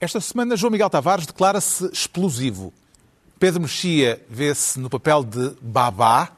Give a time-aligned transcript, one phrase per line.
[0.00, 2.72] Esta semana, João Miguel Tavares declara-se explosivo.
[3.38, 6.30] Pedro Mexia vê-se no papel de babá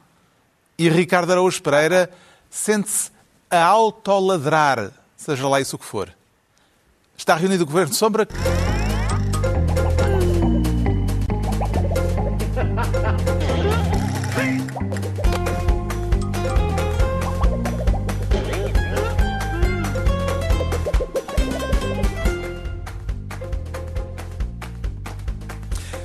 [0.77, 2.09] e Ricardo Araújo Pereira
[2.49, 3.11] sente-se
[3.51, 6.11] a autoladrar, seja lá isso o que for.
[7.15, 8.27] Está reunido o Governo de Sombra.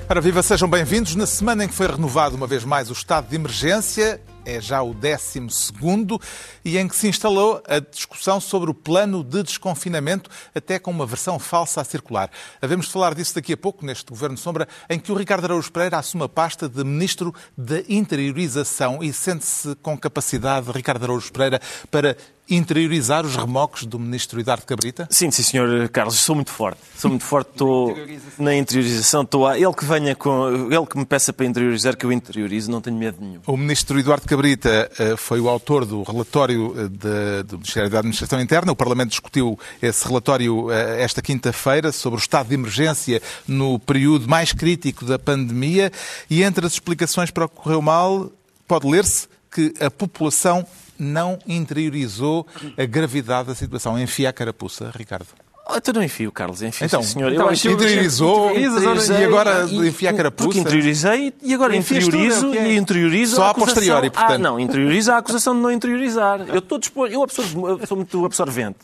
[0.08, 1.16] Ora, viva, sejam bem-vindos.
[1.16, 4.80] Na semana em que foi renovado uma vez mais o estado de emergência, é já
[4.80, 6.20] o 12
[6.64, 11.04] e em que se instalou a discussão sobre o plano de desconfinamento, até com uma
[11.04, 12.30] versão falsa a circular.
[12.62, 15.72] Havemos de falar disso daqui a pouco, neste Governo Sombra, em que o Ricardo Araújo
[15.72, 21.60] Pereira assume a pasta de Ministro da Interiorização e sente-se com capacidade, Ricardo Araújo Pereira,
[21.90, 22.16] para
[22.48, 25.08] interiorizar os remoques do ministro Eduardo Cabrita?
[25.10, 26.80] Sim, sim, senhor Carlos, sou muito forte.
[26.96, 27.96] Sou muito forte, estou
[28.38, 29.58] na interiorização, estou a...
[29.58, 32.96] ele que venha com ele que me peça para interiorizar que eu interiorizo, não tenho
[32.96, 33.40] medo nenhum.
[33.46, 37.98] O ministro Eduardo Cabrita eh, foi o autor do relatório eh, de, do Ministério da
[37.98, 38.72] Administração Interna.
[38.72, 44.28] O Parlamento discutiu esse relatório eh, esta quinta-feira sobre o estado de emergência no período
[44.28, 45.90] mais crítico da pandemia
[46.30, 48.30] e entre as explicações para o que correu mal
[48.66, 50.66] pode ler-se que a população
[50.98, 53.98] não interiorizou a gravidade da situação.
[53.98, 55.28] Enfia a carapuça, Ricardo.
[55.68, 57.32] Oh, tu não enfio, Carlos, enfio, então, sim, senhor.
[57.32, 60.46] Então, eu interiorizou e agora enfia a carapuça?
[60.46, 64.32] Porque interiorizei e agora interiorizo é e interiorizo Só a, a posteriori, portanto.
[64.32, 66.40] Ah, não, interiorizo a acusação de não interiorizar.
[66.42, 68.78] Eu, estou disposto, eu, absorvo, eu sou muito absorvente.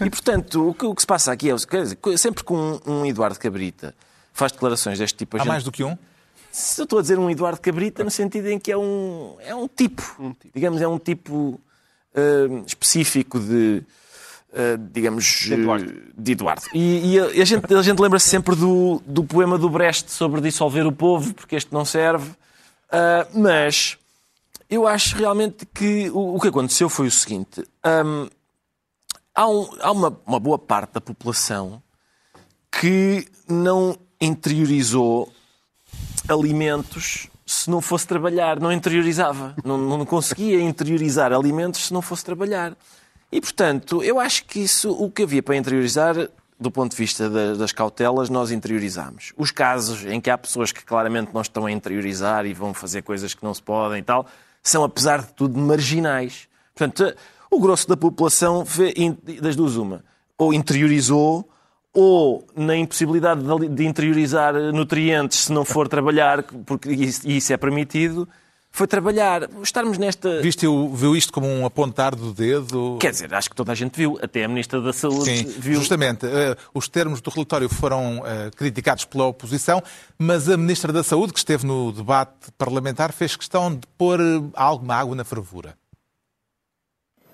[0.00, 2.80] E, portanto, o que, o que se passa aqui é, quer dizer, sempre que um,
[2.86, 3.94] um Eduardo Cabrita
[4.32, 5.36] faz declarações deste tipo...
[5.36, 5.48] Há gente...
[5.48, 5.94] mais do que um?
[6.54, 9.52] Se eu estou a dizer um Eduardo Cabrita no sentido em que é um, é
[9.52, 10.54] um tipo, um tipo.
[10.54, 11.60] digamos, é um tipo
[12.14, 13.82] uh, específico de,
[14.52, 15.92] uh, digamos, de Eduardo.
[16.16, 16.62] De Eduardo.
[16.72, 20.40] E, e a, a, gente, a gente lembra-se sempre do, do poema do Brecht sobre
[20.40, 22.30] dissolver o povo, porque este não serve.
[22.30, 23.98] Uh, mas
[24.70, 28.28] eu acho realmente que o, o, que aconteceu foi o seguinte: um,
[29.34, 31.82] há, um, há uma, uma boa parte da população
[32.70, 35.33] que não interiorizou
[36.28, 42.24] alimentos se não fosse trabalhar, não interiorizava, não, não conseguia interiorizar alimentos se não fosse
[42.24, 42.74] trabalhar.
[43.30, 46.14] E, portanto, eu acho que isso, o que havia para interiorizar,
[46.58, 49.32] do ponto de vista das, cautelas, nós interiorizamos.
[49.36, 53.02] Os casos em que há pessoas que claramente não estão a interiorizar e vão fazer
[53.02, 54.26] coisas que não se podem e tal,
[54.62, 56.48] são, apesar de tudo, marginais.
[56.74, 57.14] Portanto,
[57.50, 58.64] o grosso da população,
[59.40, 60.02] das duas, uma,
[60.38, 61.48] ou interiorizou
[61.94, 63.40] ou na impossibilidade
[63.70, 68.28] de interiorizar nutrientes se não for trabalhar, porque isso é permitido,
[68.74, 69.48] foi trabalhar.
[69.62, 70.42] Estarmos nesta.
[70.42, 72.98] Viste, viu isto como um apontar do dedo?
[73.00, 75.78] Quer dizer, acho que toda a gente viu, até a Ministra da Saúde Sim, viu.
[75.78, 76.26] Justamente.
[76.26, 79.80] Uh, os termos do relatório foram uh, criticados pela oposição,
[80.18, 84.18] mas a Ministra da Saúde, que esteve no debate parlamentar, fez questão de pôr
[84.54, 85.78] alguma água na fervura.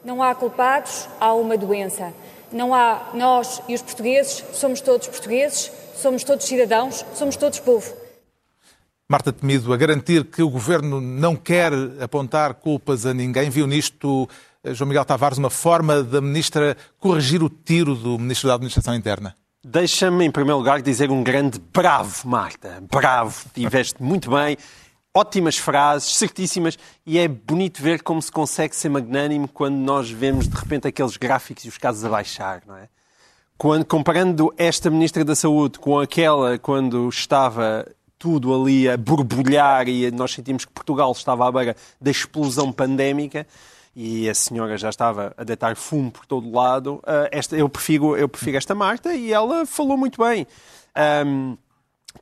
[0.04, 2.12] Não há culpados, há uma doença.
[2.52, 7.92] Não há nós e os portugueses, somos todos portugueses, somos todos cidadãos, somos todos povo.
[9.08, 14.28] Marta Temido, a garantir que o Governo não quer apontar culpas a ninguém, viu nisto,
[14.64, 19.34] João Miguel Tavares, uma forma da Ministra corrigir o tiro do Ministro da Administração Interna?
[19.64, 22.82] Deixa-me, em primeiro lugar, dizer um grande bravo, Marta.
[22.90, 23.44] Bravo.
[23.52, 24.56] Tiveste muito bem
[25.14, 30.48] ótimas frases, certíssimas, e é bonito ver como se consegue ser magnânimo quando nós vemos
[30.48, 32.88] de repente aqueles gráficos e os casos a baixar, não é?
[33.58, 37.86] Quando, comparando esta Ministra da Saúde com aquela quando estava
[38.18, 43.46] tudo ali a borbulhar e nós sentimos que Portugal estava à beira da explosão pandémica
[43.94, 48.16] e a senhora já estava a deitar fumo por todo lado, eh, esta, eu, prefiro,
[48.16, 50.46] eu prefiro esta Marta e ela falou muito bem.
[51.26, 51.56] Um,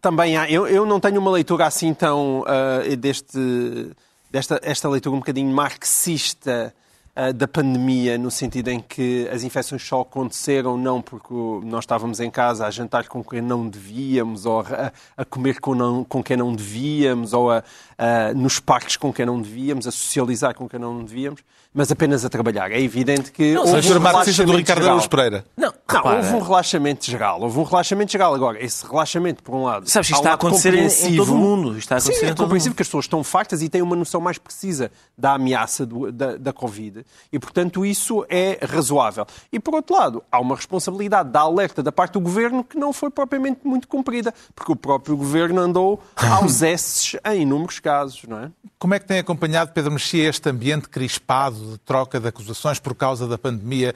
[0.01, 3.91] também há, eu, eu não tenho uma leitura assim tão uh, deste,
[4.31, 6.75] desta esta leitura um bocadinho marxista
[7.17, 11.33] uh, da pandemia, no sentido em que as infecções só aconteceram não porque
[11.65, 15.75] nós estávamos em casa a jantar com quem não devíamos, ou a, a comer com,
[15.75, 17.65] não, com quem não devíamos, ou a,
[17.99, 21.43] a, nos parques com quem não devíamos, a socializar com quem não devíamos
[21.73, 22.73] mas apenas a trabalhar.
[22.73, 23.53] É evidente que.
[23.53, 25.45] Não, houve um relaxamento do Ricardo Araújo Pereira.
[25.57, 27.41] Não, não houve um relaxamento geral.
[27.41, 28.35] Houve um relaxamento geral.
[28.35, 29.89] Agora, esse relaxamento, por um lado.
[29.89, 31.79] Sabes, isto está a acontecer em, todo o mundo.
[31.79, 34.21] Está a acontecer Sim, é compreensível que as pessoas estão fartas e têm uma noção
[34.21, 37.05] mais precisa da ameaça do, da, da Covid.
[37.31, 39.27] E, portanto, isso é razoável.
[39.53, 42.93] E, por outro lado, há uma responsabilidade da alerta da parte do governo que não
[42.93, 47.88] foi propriamente muito cumprida, porque o próprio governo andou aos esses em inúmeros casos,
[48.29, 48.51] não é?
[48.79, 52.95] Como é que tem acompanhado, Pedro Mexia, este ambiente crispado de troca de acusações por
[52.95, 53.95] causa da pandemia,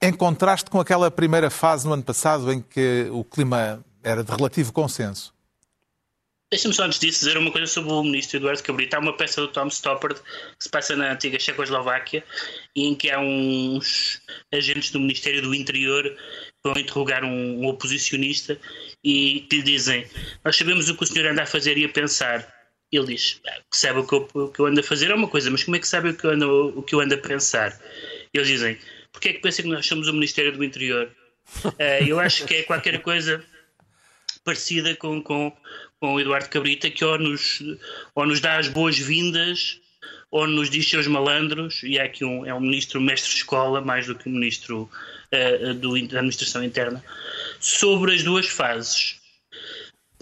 [0.00, 4.30] em contraste com aquela primeira fase no ano passado em que o clima era de
[4.30, 5.32] relativo consenso.
[6.52, 8.98] Deixa-me só antes disso dizer uma coisa sobre o ministro Eduardo Cabrita.
[8.98, 12.22] Há uma peça do Tom Stoppard que se passa na antiga Checoslováquia
[12.76, 14.20] e em que há uns
[14.52, 18.58] agentes do Ministério do Interior que vão interrogar um, um oposicionista
[19.02, 20.06] e que lhe dizem:
[20.44, 22.46] Nós sabemos o que o senhor anda a fazer e a pensar.
[22.92, 25.14] Ele diz: ah, que sabe o que, eu, o que eu ando a fazer é
[25.14, 27.14] uma coisa, mas como é que sabe o que eu ando, o que eu ando
[27.14, 27.80] a pensar?
[28.34, 28.78] Eles dizem:
[29.12, 31.10] Porquê é que pensa que nós somos o Ministério do Interior?
[31.64, 31.72] Uh,
[32.06, 33.44] eu acho que é qualquer coisa
[34.44, 35.52] parecida com, com,
[36.00, 37.62] com o Eduardo Cabrita, que ou nos,
[38.14, 39.80] ou nos dá as boas-vindas
[40.32, 44.14] ou nos diz seus malandros, e é aqui um, é um ministro mestre-escola, mais do
[44.14, 44.90] que um ministro
[45.30, 47.04] uh, do, da administração interna,
[47.60, 49.20] sobre as duas fases.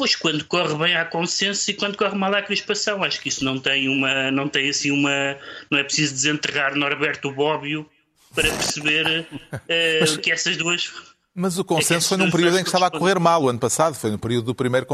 [0.01, 3.05] Pois quando corre bem há consenso e quando corre mal há crispação.
[3.05, 5.37] Acho que isso não tem uma, não tem assim uma,
[5.71, 7.87] não é preciso desenterrar Norberto Bobbio
[8.35, 10.91] para perceber uh, que essas duas
[11.35, 13.59] mas o consenso é foi num período em que estava a correr mal o ano
[13.59, 14.87] passado, foi no período do primeiro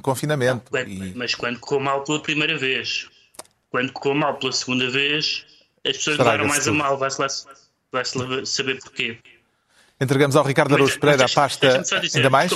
[0.00, 0.72] confinamento.
[0.72, 1.12] Não, e...
[1.16, 3.08] Mas quando correu mal pela primeira vez,
[3.68, 5.44] quando correu mal pela segunda vez,
[5.84, 6.76] as pessoas levaram mais tudo.
[6.76, 7.26] a mal, vai-se lá,
[7.90, 8.04] vai
[8.46, 9.18] saber porquê.
[10.00, 12.52] Entregamos ao Ricardo Araújo Pereira a pasta dizer, ainda mais?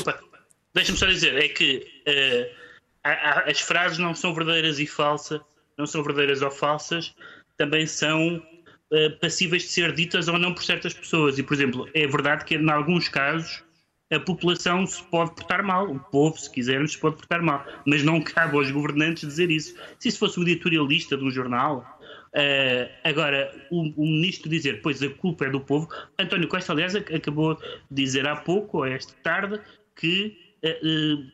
[0.76, 3.10] Deixa-me só dizer, é que uh,
[3.50, 5.40] as frases não são verdadeiras e falsas,
[5.78, 7.14] não são verdadeiras ou falsas,
[7.56, 11.38] também são uh, passíveis de ser ditas ou não por certas pessoas.
[11.38, 13.64] E, por exemplo, é verdade que em alguns casos
[14.12, 17.64] a população se pode portar mal, o povo, se quisermos, se pode portar mal.
[17.86, 19.74] Mas não cabe aos governantes dizer isso.
[19.98, 21.98] Se isso fosse um editorialista de um jornal,
[22.34, 25.88] uh, agora o, o, ministro dizer, pois a culpa é do povo.
[26.18, 29.58] António Costa, aliás, acabou de dizer há pouco, ou esta tarde,
[29.96, 30.45] que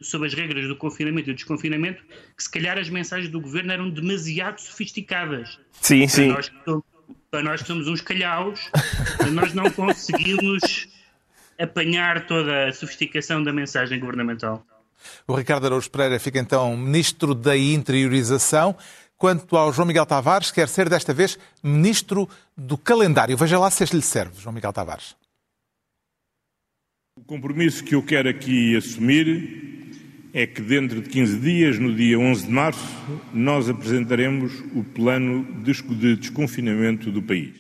[0.01, 2.03] sobre as regras do confinamento e do desconfinamento,
[2.37, 5.59] que se calhar as mensagens do governo eram demasiado sofisticadas.
[5.81, 6.29] Sim, sim.
[6.29, 6.51] Nós,
[7.31, 8.71] para nós que somos uns calhaus,
[9.33, 10.89] nós não conseguimos
[11.59, 14.67] apanhar toda a sofisticação da mensagem governamental.
[15.27, 18.77] O Ricardo Araújo Pereira fica então ministro da interiorização.
[19.17, 23.37] Quanto ao João Miguel Tavares, quer ser desta vez ministro do calendário.
[23.37, 25.15] Veja lá se este lhe serve, João Miguel Tavares.
[27.15, 32.19] O compromisso que eu quero aqui assumir é que dentro de 15 dias, no dia
[32.19, 32.89] 11 de março,
[33.35, 37.55] nós apresentaremos o plano de desconfinamento do país.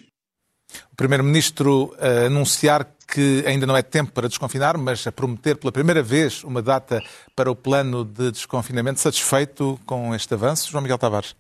[0.90, 5.70] O Primeiro-Ministro a anunciar que ainda não é tempo para desconfinar, mas a prometer pela
[5.70, 7.02] primeira vez uma data
[7.36, 9.00] para o plano de desconfinamento.
[9.00, 11.36] Satisfeito com este avanço, João Miguel Tavares?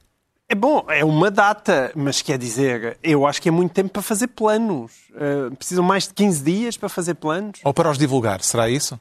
[0.52, 4.02] É bom, é uma data, mas quer dizer, eu acho que é muito tempo para
[4.02, 4.92] fazer planos.
[5.12, 7.60] Uh, precisam mais de 15 dias para fazer planos.
[7.64, 9.00] Ou para os divulgar, será isso?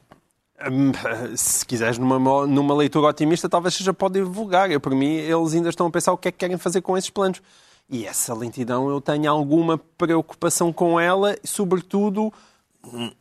[0.66, 0.92] Hum,
[1.36, 4.70] se quiseres, numa, numa leitura otimista, talvez seja pode divulgar.
[4.70, 6.96] Eu, para mim, eles ainda estão a pensar o que é que querem fazer com
[6.96, 7.42] esses planos.
[7.86, 12.32] E essa lentidão, eu tenho alguma preocupação com ela, sobretudo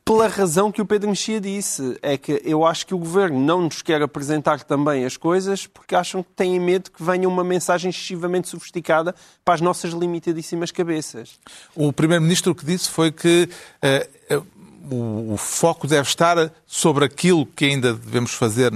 [0.04, 1.98] pela razão que o Pedro Mexia disse.
[2.02, 5.96] É que eu acho que o governo não nos quer apresentar também as coisas porque
[5.96, 9.16] acham que têm medo que venha uma mensagem excessivamente sofisticada
[9.46, 11.40] para as nossas limitadíssimas cabeças.
[11.76, 13.50] O primeiro-ministro que disse foi que.
[13.84, 18.74] Uh, o, o foco deve estar sobre aquilo que ainda devemos fazer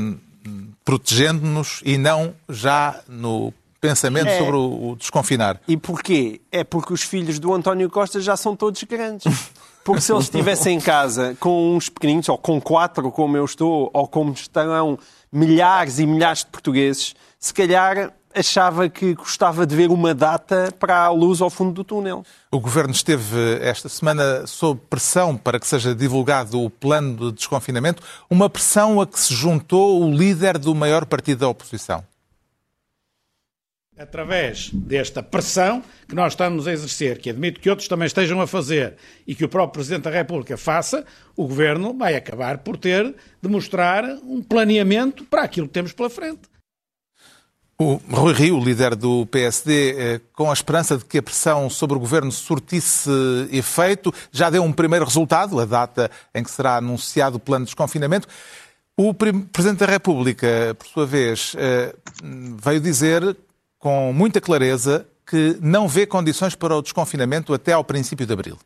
[0.83, 3.51] protegendo-nos e não já no
[3.81, 4.37] pensamento é.
[4.37, 5.59] sobre o, o, desconfinar.
[5.67, 6.41] E porquê?
[6.51, 9.25] É porque os filhos do António Costa já são todos grandes.
[9.85, 13.91] Porque se eles estivessem em casa com uns pequeninos, ou com quatro, como eu estou,
[13.93, 14.97] ou como estão
[15.31, 21.06] milhares e milhares de portugueses, se calhar achava que gostava de ver uma data para
[21.06, 22.23] a luz ao fundo do túnel.
[22.51, 28.01] O Governo esteve esta semana sob pressão para que seja divulgado o plano de desconfinamento,
[28.27, 32.04] uma pressão a que se juntou o líder do maior partido da oposição.
[33.97, 38.47] Através desta pressão que nós estamos a exercer, que admito que outros também estejam a
[38.47, 43.16] fazer e que o próprio Presidente da República faça, o Governo vai acabar por ter
[43.42, 46.42] de mostrar um planeamento para aquilo que temos pela frente.
[47.80, 51.95] O Rui Rio, líder do PSD, eh, com a esperança de que a pressão sobre
[51.95, 53.09] o governo surtisse
[53.49, 57.69] efeito, já deu um primeiro resultado, a data em que será anunciado o plano de
[57.69, 58.28] desconfinamento.
[58.97, 61.94] O Presidente da República, por sua vez, eh,
[62.64, 63.35] veio dizer
[63.85, 68.57] com muita clareza que não vê condições para o desconfinamento até ao princípio de abril.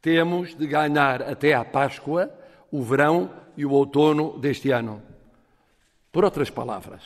[0.00, 2.30] Temos de ganhar até à Páscoa
[2.70, 5.02] o verão e o outono deste ano.
[6.12, 7.02] Por outras palavras,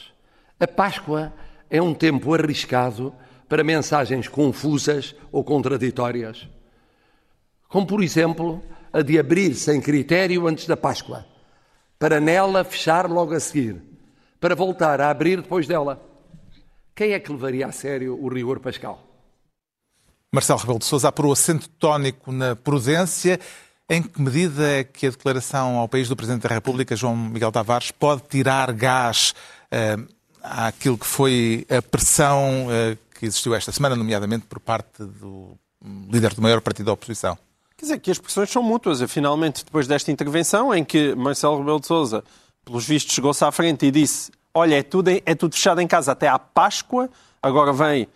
[0.60, 1.32] a Páscoa
[1.70, 3.14] é um tempo arriscado
[3.48, 6.46] para mensagens confusas ou contraditórias.
[7.68, 8.62] Como, por exemplo,
[8.92, 11.24] a de abrir sem critério antes da Páscoa,
[11.98, 13.95] para nela fechar logo a seguir,
[14.40, 16.00] para voltar a abrir depois dela.
[16.94, 19.02] Quem é que levaria a sério o rigor pascal?
[20.32, 23.38] Marcelo Rebelo de Sousa apurou acento tónico na prudência
[23.88, 27.52] Em que medida é que a declaração ao país do Presidente da República, João Miguel
[27.52, 29.32] Tavares, pode tirar gás
[29.70, 30.04] uh,
[30.42, 35.56] àquilo que foi a pressão uh, que existiu esta semana, nomeadamente por parte do
[36.10, 37.38] líder do maior partido da oposição?
[37.76, 39.00] Quer dizer, que as pressões são mútuas.
[39.00, 42.24] E, finalmente, depois desta intervenção, em que Marcelo Rebelo de Sousa,
[42.66, 46.12] pelos vistos, chegou-se à frente e disse olha, é tudo, é tudo fechado em casa
[46.12, 47.08] até à Páscoa,
[47.42, 48.08] agora vem uh,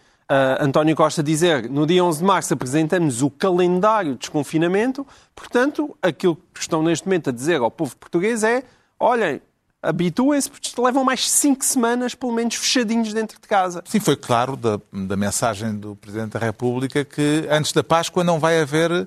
[0.58, 5.06] António Costa dizer no dia 11 de março apresentamos o calendário de desconfinamento.
[5.36, 8.64] Portanto, aquilo que estão neste momento a dizer ao povo português é:
[8.98, 9.40] olhem,
[9.82, 13.82] habituem-se, porque levam mais cinco semanas, pelo menos, fechadinhos dentro de casa.
[13.86, 18.40] Sim, foi claro da, da mensagem do Presidente da República que antes da Páscoa não
[18.40, 19.06] vai haver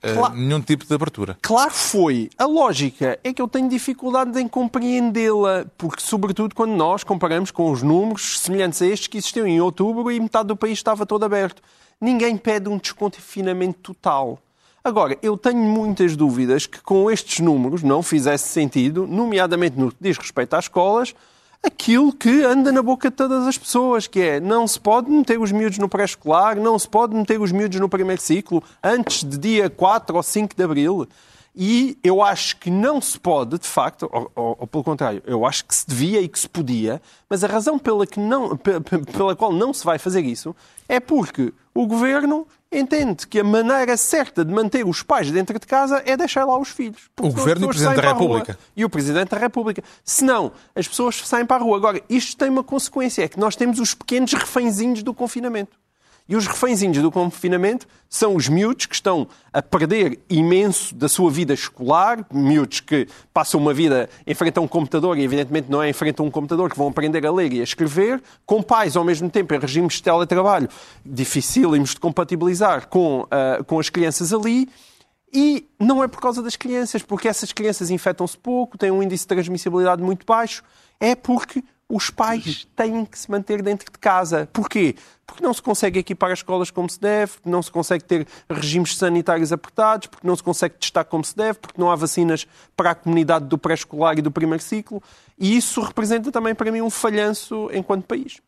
[0.00, 1.36] claro, nenhum tipo de abertura.
[1.42, 2.30] Claro foi.
[2.38, 7.70] A lógica é que eu tenho dificuldade em compreendê-la, porque, sobretudo, quando nós comparamos com
[7.70, 11.24] os números semelhantes a estes que existiam em outubro e metade do país estava todo
[11.24, 11.62] aberto.
[12.00, 14.38] Ninguém pede um desconfinamento total.
[14.82, 19.98] Agora, eu tenho muitas dúvidas que com estes números não fizesse sentido, nomeadamente no que
[20.00, 21.14] diz respeito às escolas,
[21.62, 25.38] aquilo que anda na boca de todas as pessoas, que é não se pode meter
[25.38, 29.36] os miúdos no pré-escolar, não se pode meter os miúdos no primeiro ciclo antes de
[29.38, 31.06] dia 4 ou 5 de abril.
[31.54, 35.44] E eu acho que não se pode, de facto, ou, ou, ou, pelo contrário, eu
[35.44, 39.34] acho que se devia e que se podia, mas a razão pela, que não, pela
[39.34, 40.54] qual não se vai fazer isso
[40.88, 45.66] é porque o governo entende que a maneira certa de manter os pais dentro de
[45.66, 47.10] casa é deixar lá os filhos.
[47.20, 48.58] O Governo e o Presidente da República.
[48.76, 49.82] E o Presidente da República.
[50.04, 51.76] Senão, as pessoas saem para a rua.
[51.76, 55.76] Agora, isto tem uma consequência, é que nós temos os pequenos refénzinhos do confinamento.
[56.30, 61.28] E os refénzinhos do confinamento são os miúdos que estão a perder imenso da sua
[61.28, 65.82] vida escolar, miúdos que passam uma vida em frente a um computador e, evidentemente, não
[65.82, 68.62] é em frente a um computador que vão aprender a ler e a escrever, com
[68.62, 70.68] pais, ao mesmo tempo, em regimes de teletrabalho
[71.04, 74.68] dificílimos de compatibilizar com, uh, com as crianças ali.
[75.32, 79.24] E não é por causa das crianças, porque essas crianças infectam-se pouco, têm um índice
[79.24, 80.62] de transmissibilidade muito baixo,
[81.00, 84.48] é porque os pais têm que se manter dentro de casa.
[84.52, 84.94] Porquê?
[85.26, 88.26] Porque não se consegue equipar as escolas como se deve, porque não se consegue ter
[88.48, 92.46] regimes sanitários apertados, porque não se consegue testar como se deve, porque não há vacinas
[92.76, 95.02] para a comunidade do pré-escolar e do primeiro ciclo.
[95.38, 98.40] E isso representa também para mim um falhanço enquanto país.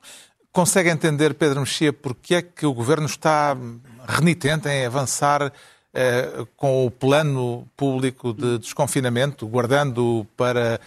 [0.52, 3.56] Consegue entender, Pedro Mexia, porque é que o Governo está
[4.06, 5.52] renitente em avançar
[5.94, 10.80] eh, com o plano público de desconfinamento, guardando para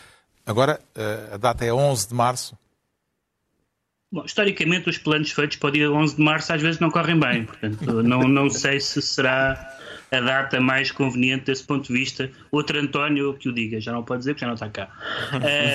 [0.46, 2.58] Agora, eh, a data é 11 de março.
[4.12, 7.20] Bom, historicamente, os planos feitos para o dia 11 de março às vezes não correm
[7.20, 7.46] bem.
[7.46, 9.76] Portanto, não, não sei se será
[10.12, 12.32] a data mais conveniente desse ponto de vista.
[12.52, 14.90] Outro António que o diga, já não pode dizer porque já não está cá.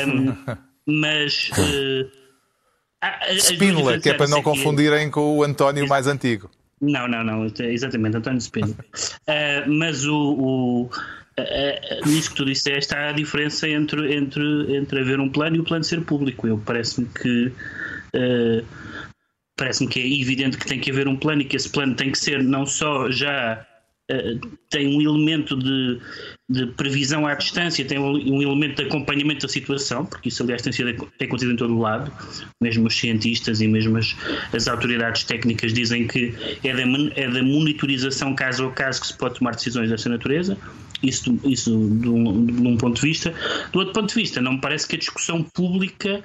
[0.07, 1.51] Um, mas.
[1.51, 2.21] Uh,
[3.39, 6.51] Spínola, que é para não confundirem com o António mais antigo.
[6.81, 8.77] Não, não, não, exatamente, António Spínola.
[8.77, 10.91] Uh, mas o, o
[12.07, 15.65] nisso que tu disseste há a diferença entre, entre, entre haver um plano e o
[15.65, 16.47] plano ser público.
[16.47, 17.53] Eu parece-me que
[18.15, 18.65] uh,
[19.57, 22.11] parece-me que é evidente que tem que haver um plano e que esse plano tem
[22.11, 23.67] que ser não só já
[24.11, 26.01] uh, tem um elemento de,
[26.49, 30.63] de previsão à distância, tem um, um, elemento de acompanhamento da situação, porque isso aliás
[30.63, 32.11] tem, sido, tem acontecido em todo o lado,
[32.61, 34.17] mesmo os cientistas e mesmo as,
[34.53, 36.83] as autoridades técnicas dizem que é da,
[37.17, 40.57] é da monitorização caso a caso que se pode tomar decisões dessa natureza.
[41.03, 43.35] Isso, isso de, um, de um ponto de vista.
[43.73, 46.23] Do outro ponto de vista, não me parece que a discussão pública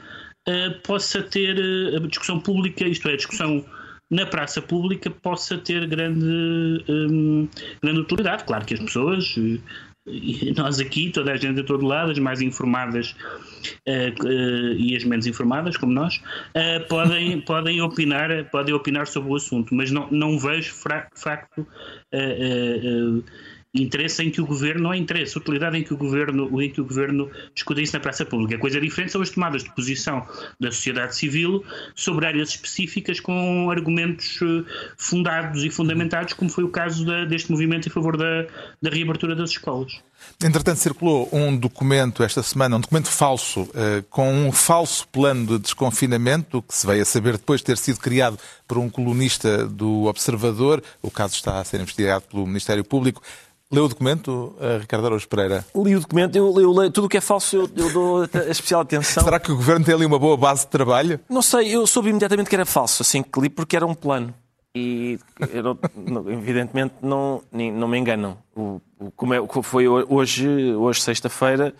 [0.48, 1.58] uh, possa ter.
[1.58, 3.66] Uh, a discussão pública, isto é, a discussão
[4.10, 7.48] na praça pública, possa ter grande, um,
[7.82, 8.44] grande utilidade.
[8.44, 9.36] Claro que as pessoas.
[9.38, 9.60] Uh,
[10.08, 13.16] e nós aqui, toda a gente de todo lado, as mais informadas
[13.88, 16.22] uh, uh, e as menos informadas, como nós,
[16.56, 21.66] uh, podem, podem, opinar, podem opinar sobre o assunto, mas não, não vejo facto
[23.76, 26.82] interesse em que o governo, não é interesse, utilidade em que o governo, em que
[26.82, 28.56] o governo discuta isso na praça pública.
[28.56, 30.26] A coisa diferente são as tomadas de posição
[30.60, 31.64] da sociedade civil
[31.94, 34.64] sobre áreas específicas com argumentos eh,
[34.98, 38.46] fundados e fundamentados, como foi o caso da, deste movimento em favor da,
[38.82, 40.02] da reabertura das escolas.
[40.44, 45.60] Entretanto, circulou um documento esta semana, um documento falso, eh, com um falso plano de
[45.60, 50.06] desconfinamento, que se veio a saber depois de ter sido criado por um colunista do
[50.06, 50.84] Observador.
[51.02, 53.22] O caso está a ser investigado pelo Ministério Público.
[53.72, 55.66] Leu o documento, uh, Ricardo Araújo Pereira?
[55.76, 58.50] Li o documento, eu, eu leio tudo o que é falso, eu, eu dou a
[58.50, 59.24] especial atenção.
[59.24, 61.20] Será que o governo tem ali uma boa base de trabalho?
[61.28, 64.34] Não sei, eu soube imediatamente que era falso, assim que li, porque era um plano.
[64.76, 65.18] E
[65.64, 68.38] não, evidentemente não, não me enganam.
[68.56, 71.74] O, o, como é, foi hoje, hoje sexta-feira,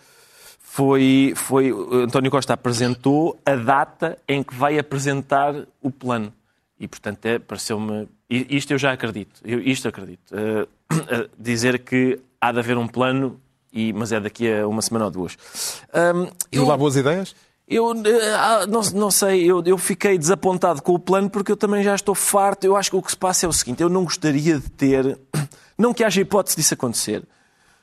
[0.58, 6.32] foi, foi António Costa apresentou a data em que vai apresentar o plano.
[6.80, 8.08] E, portanto, é, pareceu-me.
[8.28, 9.40] Isto eu já acredito.
[9.44, 10.32] Eu, isto acredito.
[10.32, 10.68] Uh,
[11.38, 13.40] dizer que há de haver um plano,
[13.72, 15.36] e, mas é daqui a uma semana ou duas.
[15.94, 17.34] Hum, E lá boas ideias?
[17.68, 21.56] eu eh, ah, não, não sei, eu, eu fiquei desapontado com o plano porque eu
[21.56, 22.64] também já estou farto.
[22.64, 25.18] Eu acho que o que se passa é o seguinte: eu não gostaria de ter,
[25.76, 27.22] não que haja hipótese disso acontecer,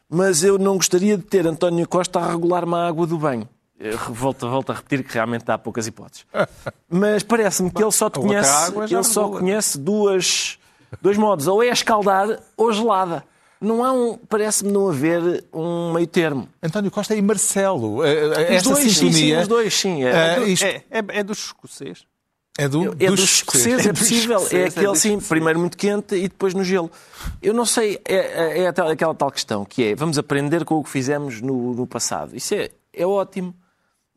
[0.10, 3.48] mas eu não gostaria de ter António Costa a regular-me a água do banho.
[3.80, 6.26] Eu Volto, volto a repetir que realmente há poucas hipóteses.
[6.90, 10.58] Mas parece-me que ele só conhece, ele só conhece duas,
[11.02, 13.24] dois modos: ou é escaldada ou gelada.
[13.62, 16.50] Não há um, parece-me não haver um meio termo.
[16.62, 18.04] António Costa e Marcelo.
[18.04, 20.04] eh, eh, Os Esta dois, sim, sim, sintonia os dois, sim.
[20.04, 22.06] É, eh, isto É, é, é dos escoceses.
[22.58, 24.36] é do, É dos escoceses, é dos possível.
[24.38, 26.92] escoceses, É é aquele, dos sim, primeiro muito quente e depois no gelo.
[27.42, 30.76] Eu não sei, é, é- é aquela- aquela tal questão que é, vamos aprender com
[30.76, 32.36] o que fizemos no, no passado.
[32.36, 33.56] Isso é, é ótimo.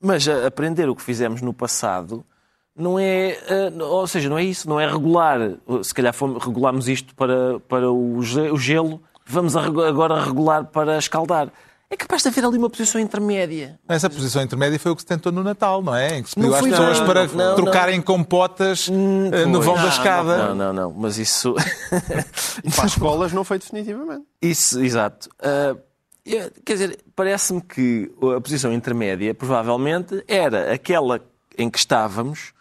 [0.03, 2.25] Mas aprender o que fizemos no passado
[2.77, 5.39] não é, eh, ou seja, não é isso, não é regular.
[5.83, 10.99] Se calhar fomos, regulámos isto para, para o, ge- o gelo, vamos agora regular para
[10.99, 11.49] escaldar.
[11.89, 13.79] É capaz de haver ali uma posição intermédia.
[13.89, 16.19] Essa posição intermédia foi o que se tentou no Natal, não é?
[16.19, 17.07] Em que se pediu Não às pessoas bem.
[17.07, 17.55] para Não, não.
[17.55, 20.37] trocarem compotas eh, no vão da Não, escada.
[20.49, 21.55] Não, não, não, mas isso.
[22.75, 24.25] Para as escolas não foi definitivamente.
[24.43, 25.29] Isso, exato.
[25.41, 31.21] É, quer dizer, parece-me que a posição intermédia provavelmente era aquela
[31.57, 32.53] em que estávamos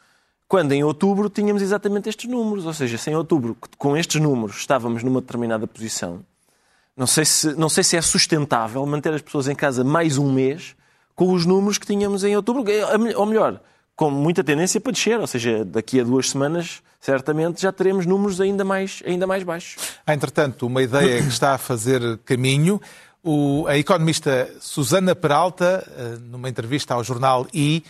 [0.47, 2.65] quando em outubro tínhamos exatamente estes números.
[2.65, 6.21] Ou seja, se em outubro, com estes números, estávamos numa determinada posição,
[6.95, 10.31] não sei se, não sei se é sustentável manter as pessoas em casa mais um
[10.31, 10.75] mês
[11.15, 12.63] com os números que tínhamos em outubro.
[13.17, 13.59] Ou melhor,
[13.95, 15.19] com muita tendência para descer.
[15.19, 19.75] Ou seja, daqui a duas semanas, certamente, já teremos números ainda mais, ainda mais baixos.
[20.05, 22.79] Há, entretanto, uma ideia que está a fazer caminho.
[23.23, 27.83] O- a economista Susana Peralta, eh, numa entrevista ao jornal I,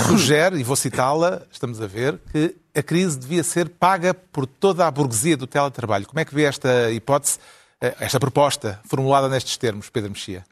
[0.00, 4.86] sugere, e vou citá-la, estamos a ver, que a crise devia ser paga por toda
[4.86, 6.06] a burguesia do teletrabalho.
[6.06, 7.38] Como é que vê esta hipótese,
[7.80, 10.44] eh, esta proposta, formulada nestes termos, Pedro Mexia?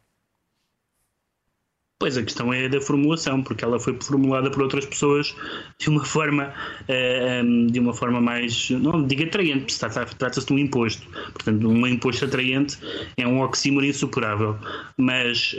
[1.99, 5.37] Pois a questão é da formulação, porque ela foi formulada por outras pessoas
[5.79, 6.55] de uma forma,
[6.89, 11.07] eh, de uma forma mais, não digo atraente, trata-se de um imposto.
[11.33, 12.79] Portanto, um imposto atraente
[13.19, 14.59] é um oxímoro insuperável.
[14.97, 15.55] Mas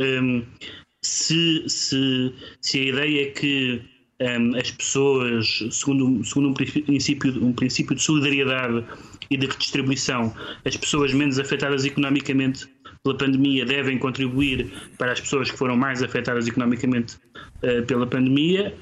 [1.01, 3.81] se, se, se a ideia é que
[4.19, 8.85] em, as pessoas, segundo, segundo um, princípio, um princípio de solidariedade
[9.29, 10.33] e de redistribuição,
[10.63, 12.67] as pessoas menos afetadas economicamente
[13.03, 17.17] pela pandemia devem contribuir para as pessoas que foram mais afetadas economicamente
[17.63, 18.75] eh, pela pandemia,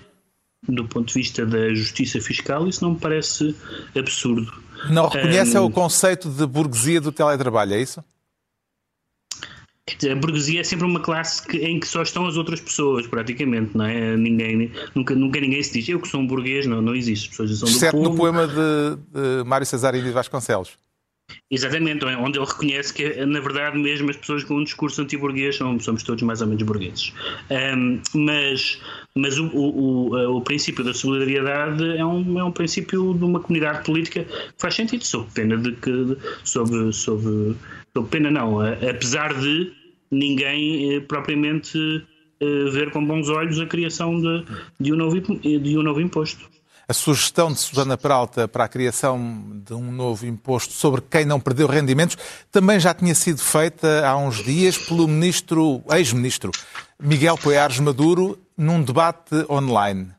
[0.67, 3.55] do ponto de vista da justiça fiscal, isso não me parece
[3.97, 4.51] absurdo.
[4.89, 8.03] Não reconhece Em, o conceito de burguesia do teletrabalho, é isso?
[10.11, 13.75] A burguesia é sempre uma classe que- em que só estão as outras pessoas, praticamente,
[13.77, 14.15] não é?
[14.15, 17.25] Ninguém, nunca, nunca ninguém se diz, eu que sou um burguês, não, não existe.
[17.25, 18.17] As pessoas são do Exceto no povo.
[18.17, 18.95] poema de,
[19.41, 20.77] de Mário Cesarini de Vasconcelos.
[21.51, 26.03] Exatamente, onde ele reconhece que, na verdade, mesmo as pessoas com um discurso anti-burguês somos
[26.03, 27.13] todos mais ou menos burgueses.
[27.51, 28.79] Ahm, mas
[29.15, 33.83] mas o, o, o, princípio da solidariedade é um, é um princípio de uma comunidade
[33.83, 36.17] política que faz sentido, sob pena de que.
[36.43, 37.55] sob, sob,
[37.93, 39.71] sob pena, não, apesar de
[40.11, 41.77] ninguém eh, propriamente
[42.39, 44.45] eh, ver com bons olhos a criação de,
[44.79, 46.49] de, um, novo, imp- de um novo imposto.
[46.87, 51.39] A sugestão de Susana Peralta para a criação de um novo imposto sobre quem não
[51.39, 52.17] perdeu rendimentos
[52.51, 56.51] também já tinha sido feita há uns dias pelo ministro, ex-ministro
[56.99, 60.11] Miguel Poiares Maduro num debate online.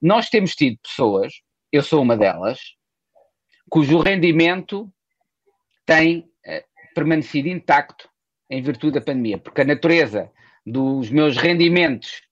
[0.00, 1.32] Nós temos tido pessoas,
[1.72, 2.60] eu sou uma delas,
[3.68, 4.88] cujo rendimento
[5.84, 6.37] tem eh,
[6.98, 8.08] permanecido intacto
[8.50, 10.30] em virtude da pandemia, porque a natureza
[10.66, 12.22] dos meus rendimentos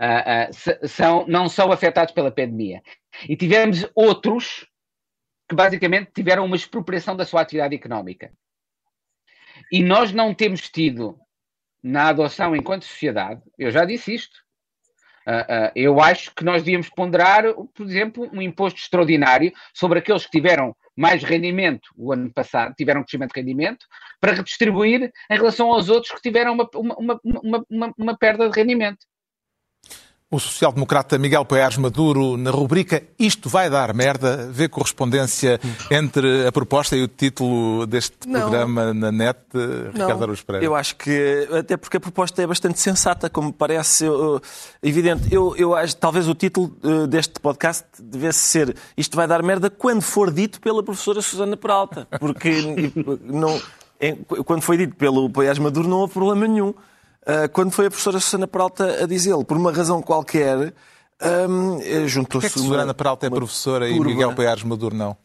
[0.00, 2.82] ah, s- são, não são afetados pela pandemia.
[3.28, 4.66] E tivemos outros
[5.48, 8.32] que basicamente tiveram uma expropriação da sua atividade económica.
[9.70, 11.18] E nós não temos tido,
[11.82, 14.36] na adoção enquanto sociedade, eu já disse isto,
[15.26, 20.24] ah, ah, eu acho que nós devíamos ponderar, por exemplo, um imposto extraordinário sobre aqueles
[20.24, 23.86] que tiveram mais rendimento o ano passado, tiveram crescimento de rendimento,
[24.20, 29.04] para redistribuir em relação aos outros que tiveram uma, uma, uma- uma perda de rendimento.
[30.28, 36.50] O social-democrata Miguel Poiares Maduro, na rubrica Isto vai dar merda, vê correspondência entre a
[36.50, 38.40] proposta e o título deste Não.
[38.40, 40.66] programa na net, eh, Ricardo Araújo Pereira.
[40.66, 44.40] eu acho que, até porque a proposta é bastante sensata, como parece eu,
[44.82, 45.32] evidente.
[45.32, 49.70] Eu, eu acho talvez o título eh, deste podcast devesse ser Isto vai dar merda
[49.70, 52.08] quando for dito pela professora Susana Peralta.
[52.18, 52.50] Porque
[53.22, 53.62] não,
[54.44, 56.74] quando foi dito pelo Poiás Maduro não houve problema nenhum.
[57.26, 60.56] Ah, quando foi a professora Susana Peralta a dizê-lo, por uma razão qualquer,
[61.48, 64.94] hum, eh, Porquê é juntou-se que Susana Peralta é professora e turma- Miguel Poiares Maduro
[64.94, 65.16] não?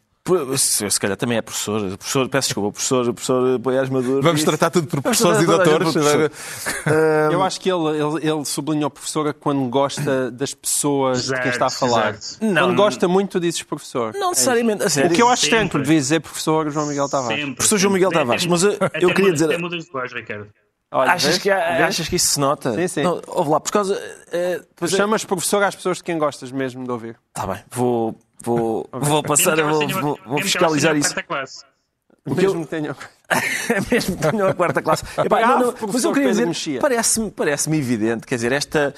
[0.55, 1.81] Se, calhar também é professor.
[1.97, 4.21] professor peço desculpa, o professor, o professor Boiás Maduro.
[4.21, 5.95] Vamos tratar tudo por professores e a doutores.
[7.31, 11.65] Eu acho que ele, ele, ele sublinhou professora quando gosta das pessoas de quem está
[11.65, 12.09] a Exato, falar.
[12.13, 12.45] exato.
[12.45, 12.67] Não.
[12.67, 14.13] Quando gosta muito, dizes professor.
[14.13, 14.83] Não necessariamente.
[14.83, 15.09] A sério.
[15.11, 15.81] O que eu acho estranho Sempre.
[15.83, 17.39] por dizer professor João Miguel Tavares.
[17.39, 18.19] Sempre, Professor João Miguel sempre.
[18.19, 20.47] Tavares, mas eu- mudas- eu queria dizer- Até mudas de voz, Ricardo.
[20.93, 21.37] Olha, Achas vês?
[21.43, 21.81] que, Vês?
[21.81, 22.73] achas que isso se nota?
[22.75, 23.03] Sim, sim.
[23.03, 23.95] Não, ouve lá, por causa.
[24.31, 27.17] eh, pois é- Chamas professor às pessoas de quem gostas mesmo de ouvir.
[27.33, 31.13] Tá bem, vou, vou, vou passar, Mesmo que vou, vou, mesmo vou que fiscalizar isso.
[31.13, 31.63] quarta classe.
[32.25, 32.95] Mesmo que tenham.
[33.69, 35.03] É mesmo que tenham a quarta classe.
[35.25, 38.93] Epá, não, não, mas eu queria dizer, parece-me parece evidente, quer dizer, esta.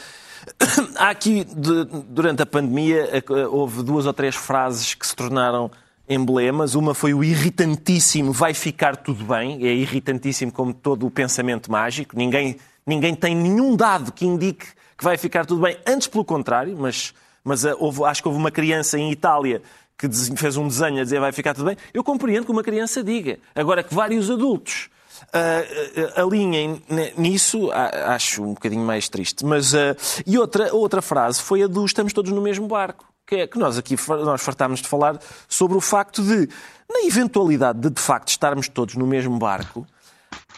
[0.97, 3.08] Há aqui, de- durante a pandemia,
[3.51, 5.69] houve duas ou três frases que se tornaram
[6.07, 6.75] emblemas.
[6.75, 9.65] Uma foi o irritantíssimo, vai ficar tudo bem.
[9.65, 12.15] É irritantíssimo como todo o pensamento mágico.
[12.17, 14.65] Ninguém, ninguém tem nenhum dado que indique
[14.97, 15.77] que vai ficar tudo bem.
[15.87, 17.13] Antes, pelo contrário, mas,
[17.43, 19.61] mas eh, houve- acho que houve uma criança em Itália
[19.97, 21.77] que fez um desenho a dizer vai ficar tudo bem.
[21.93, 23.39] Eu compreendo que uma criança diga.
[23.55, 24.89] Agora que vários adultos
[25.31, 25.63] ah,
[26.17, 26.81] ah, alinhem
[27.17, 29.45] nisso, acho um bocadinho mais triste.
[29.45, 33.05] Mas, ah, e outra, outra frase foi a do estamos todos no mesmo barco.
[33.33, 35.17] Que é que nós aqui nós fartámos de falar
[35.49, 36.47] sobre o facto de,
[36.87, 39.87] na eventualidade de de facto estarmos todos no mesmo barco,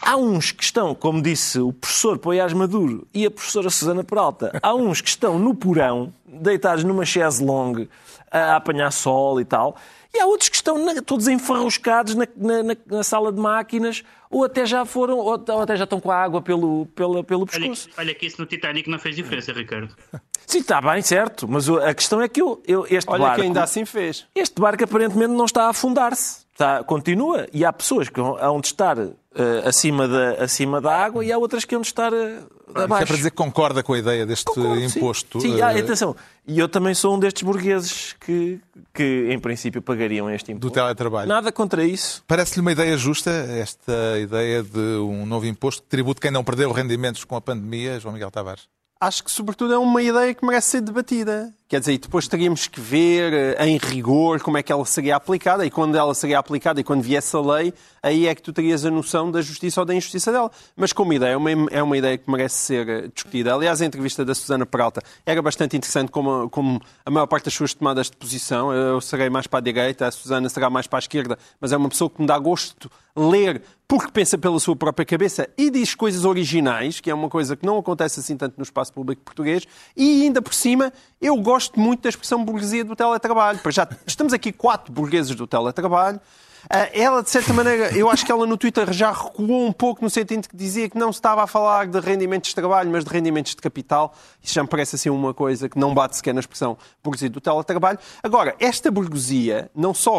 [0.02, 4.52] Há uns que estão, como disse o professor Poiás Maduro e a professora Susana Peralta,
[4.62, 7.88] há uns que estão no porão, deitados numa chaise longue,
[8.30, 9.74] a apanhar sol e tal,
[10.16, 14.02] e há outros que estão na- todos enfarruscados na, na- na- na sala de máquinas,
[14.30, 17.42] ou até já foram, ou, ou até já estão com a água pelo, pela- pelo
[17.42, 17.88] Olha, pescoço.
[17.98, 19.94] olha que isso no Titanic não fez diferença, Ricardo.
[20.46, 23.40] Sim, está bem, certo, mas a questão é que eu, eu- este Olha barco...
[23.40, 24.26] que ainda assim fez.
[24.34, 26.45] Este barco aparentemente não está a afundar-se.
[26.56, 27.46] Está, continua.
[27.52, 31.36] E há pessoas que hão de estar eh, acima, da, acima da água e há
[31.36, 33.06] outras que hão de estar eh, Isso é abaixo.
[33.06, 34.98] para dizer que concorda com a ideia deste Concordo, sim.
[34.98, 35.38] imposto.
[35.38, 36.16] Sim, ah, eh, atenção.
[36.46, 38.58] E eu também sou um destes burgueses que,
[38.94, 40.70] que em princípio, pagariam este imposto.
[40.70, 41.28] do teletrabalho.
[41.28, 42.24] Nada contra isso.
[42.26, 46.72] Parece-lhe uma ideia justa esta ideia de um novo imposto que tributa quem não perdeu
[46.72, 48.62] rendimentos com a pandemia, João Miguel Tavares?
[48.98, 51.52] Acho que, sobretudo, é uma ideia que merece ser debatida.
[51.68, 55.66] Quer dizer, depois teríamos que ver eh, em rigor como é que ela seria aplicada
[55.66, 58.84] e quando ela seria aplicada e quando viesse a lei, aí é que tu terias
[58.84, 60.48] a noção da justiça ou da injustiça dela.
[60.76, 63.52] Mas como ideia, é uma, é uma ideia que merece ser eh, discutida.
[63.52, 67.54] Aliás, a entrevista da Susana Peralta era bastante interessante como, como a maior parte das
[67.54, 68.72] suas tomadas de posição.
[68.72, 71.76] Eu serei mais para a direita, a Susana será mais para a esquerda, mas é
[71.76, 75.94] uma pessoa que me dá gosto ler porque pensa pela sua própria cabeça e diz
[75.94, 79.64] coisas originais, que é uma coisa que não acontece assim tanto no espaço público português,
[79.96, 83.58] e ainda por cima, eu gosto muito da expressão burguesia do teletrabalho.
[83.58, 86.20] Para já estamos aqui quatro burgueses do teletrabalho.
[86.68, 90.02] Ah, Ela, de certa maneira, eu acho que ela no Twitter já recuou um pouco
[90.02, 93.04] no sentido que dizia que não se estava a falar de rendimentos de trabalho, mas
[93.04, 94.12] de rendimentos de capital.
[94.42, 97.40] Isso já me parece assim uma coisa que não bate sequer na expressão burguesia do
[97.40, 97.98] teletrabalho.
[98.22, 100.18] Agora, esta burguesia não só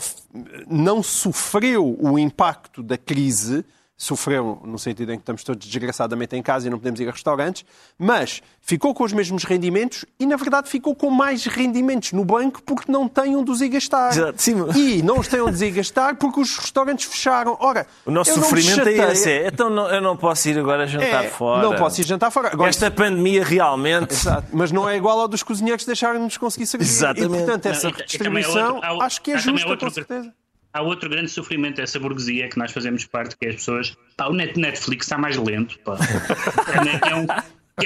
[0.68, 3.66] não sofreu o impacto da crise,
[3.98, 7.12] sofreu no sentido em que estamos todos desgraçadamente em casa e não podemos ir a
[7.12, 7.66] restaurantes,
[7.98, 12.62] mas ficou com os mesmos rendimentos e, na verdade, ficou com mais rendimentos no banco
[12.62, 14.12] porque não tem onde os ir gastar.
[14.12, 14.56] Exato, sim.
[14.76, 17.58] E não os têm onde os ir gastar porque os restaurantes fecharam.
[17.60, 19.32] Ora, O nosso eu não me sofrimento é esse.
[19.32, 21.64] é, Então não- eu não posso ir agora jantar É, fora.
[21.64, 22.50] Não posso ir jantar fora.
[22.54, 24.14] Agora, Esta pandemia realmente.
[24.14, 26.86] Exato, mas não é igual ao dos cozinheiros deixarem-nos conseguir servir.
[26.86, 27.34] Exatamente.
[27.34, 30.32] E, portanto, essa há redistribuição outro- há- acho que é também justa, outro- com certeza.
[30.78, 33.98] Há outro grande sofrimento dessa burguesia que nós fazemos parte, que é as pessoas.
[34.16, 35.80] Pá, o net- Netflix está mais lento.
[35.80, 35.98] Pá.
[35.98, 37.28] É, é um,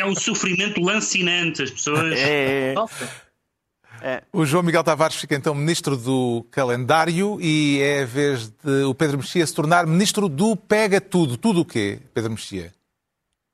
[0.01, 1.63] é um sofrimento lancinante.
[1.63, 2.19] As pessoas.
[2.19, 2.75] É.
[4.33, 8.93] O João Miguel Tavares fica então ministro do calendário e é a vez de o
[8.93, 11.37] Pedro Mexia se tornar ministro do pega tudo.
[11.37, 12.73] Tudo o quê, Pedro Mexia?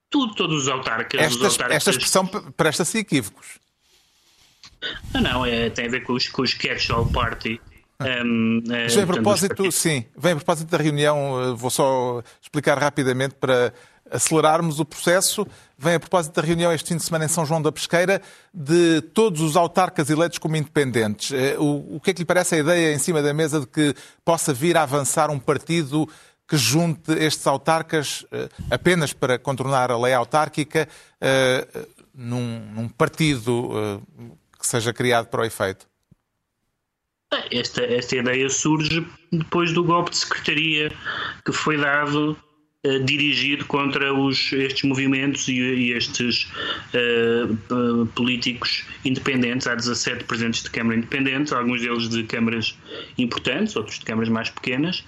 [0.09, 1.21] Tudo, todos os autarcas.
[1.21, 3.59] Esta, autarcas esta expressão presta-se a equívocos.
[5.13, 7.61] Não, não, é, tem a ver com os, com os catch-all party.
[7.99, 12.77] Um, Mas vem a propósito, sim, vem a propósito da reunião, eh, vou só explicar
[12.77, 13.73] rapidamente para
[14.11, 15.47] acelerarmos o processo.
[15.77, 18.21] Vem a propósito da reunião este fim de semana em São João da Pesqueira
[18.53, 21.31] de todos os autarcas eleitos como independentes.
[21.31, 23.67] Eh, O, o que é que lhe parece a ideia em cima da mesa de
[23.67, 26.07] que possa vir a avançar um partido
[26.47, 30.87] que junte estes autarcas eh, apenas para contornar a lei autárquica
[31.19, 31.67] eh,
[32.15, 33.99] num, num partido eh,
[34.59, 35.85] que seja criado para o efeito?
[37.51, 40.91] Esta, esta ideia surge depois do golpe de secretaria
[41.45, 42.37] que foi dado,
[42.83, 46.47] eh, dirigido contra os, estes movimentos e, e estes
[46.93, 49.67] eh, eh, políticos independentes.
[49.67, 52.77] Há 17 presidentes de Câmara independentes, alguns deles de câmaras
[53.17, 55.03] importantes, outros de câmaras mais pequenas,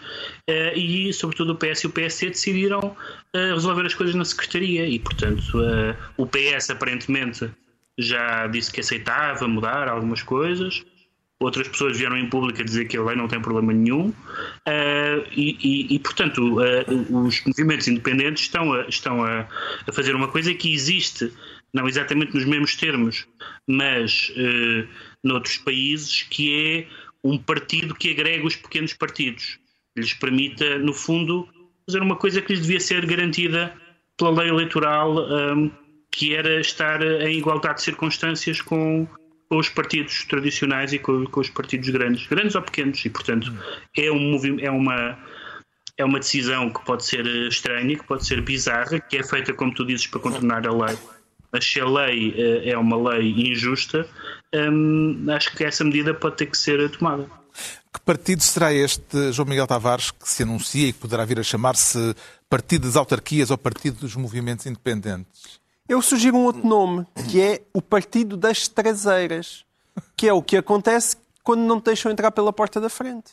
[0.76, 2.96] e sobretudo o PS e o PSD decidiram
[3.34, 5.42] resolver as coisas na secretaria e, portanto,
[6.18, 7.50] o PS aparentemente
[7.98, 10.84] já disse que aceitava mudar algumas coisas.
[11.40, 15.28] Outras pessoas vieram em público a dizer que a lei não tem problema nenhum, uh,
[15.32, 19.48] e, e, e, portanto, uh, os movimentos independentes estão, a, estão a,
[19.88, 21.32] a, fazer uma coisa que existe,
[21.74, 23.26] não exatamente nos mesmos termos,
[23.66, 24.88] mas uh,
[25.24, 26.88] noutros países, que é
[27.24, 29.60] um partido que agrega os pequenos partidos,
[29.96, 31.48] lhes permita, no fundo,
[31.86, 33.74] fazer uma coisa que lhes devia ser garantida
[34.18, 35.72] pela lei eleitoral, um,
[36.12, 39.08] que era estar em igualdade de circunstâncias com
[39.50, 43.52] com os partidos tradicionais e com, com, os partidos grandes, grandes ou pequenos, e portanto
[43.98, 45.18] é, um é, uma,
[45.98, 49.74] é uma decisão que pode ser estranha, que pode ser bizarra, que é feita, como
[49.74, 50.96] tu dizes, para contornar a lei.
[51.52, 54.08] Mas se a lei uh, é uma lei injusta,
[54.54, 57.28] um, acho que essa medida pode ter que ser tomada.
[57.92, 61.44] Que partido será este, João Miguel Tavares, que se anuncia e que poderá vir a
[61.44, 62.16] chamar-se
[62.48, 65.59] Partido das Autarquias ou Partido dos Movimentos Independentes?
[65.90, 69.66] Eu sugiro um outro nome, que é o Partido das Traseiras,
[70.16, 73.32] que é o que acontece quando não te deixam entrar pela porta da frente.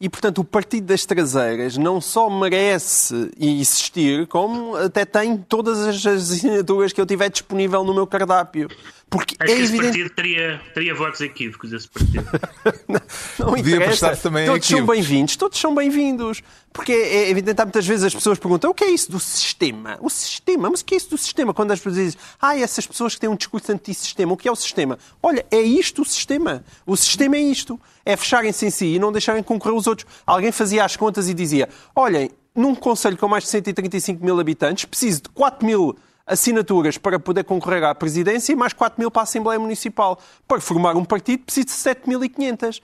[0.00, 6.04] E, portanto, o Partido das Traseiras não só merece existir, como até tem todas as
[6.06, 8.68] assinaturas que eu tiver disponível no meu cardápio.
[9.08, 9.84] Porque Acho é que esse evidente...
[9.84, 12.24] partido teria, teria votos equívocos, esse partido.
[12.88, 13.00] não,
[13.38, 14.16] não Podia interessa.
[14.16, 16.42] Também todos são bem-vindos, todos são bem-vindos.
[16.74, 19.96] Porque é, evidente, há muitas vezes as pessoas perguntam o que é isso do sistema?
[20.00, 20.68] O sistema?
[20.68, 21.54] Mas o que é isso do sistema?
[21.54, 24.52] Quando as pessoas dizem, ah, essas pessoas que têm um discurso anti-sistema, o que é
[24.52, 24.98] o sistema?
[25.22, 26.64] Olha, é isto o sistema.
[26.84, 27.80] O sistema é isto.
[28.04, 30.04] É fecharem-se em si e não deixarem concorrer os outros.
[30.26, 34.84] Alguém fazia as contas e dizia, olhem, num conselho com mais de 135 mil habitantes,
[34.84, 39.22] preciso de 4 mil assinaturas para poder concorrer à presidência e mais 4 mil para
[39.22, 40.18] a Assembleia Municipal.
[40.48, 42.82] Para formar um partido preciso de 7.500.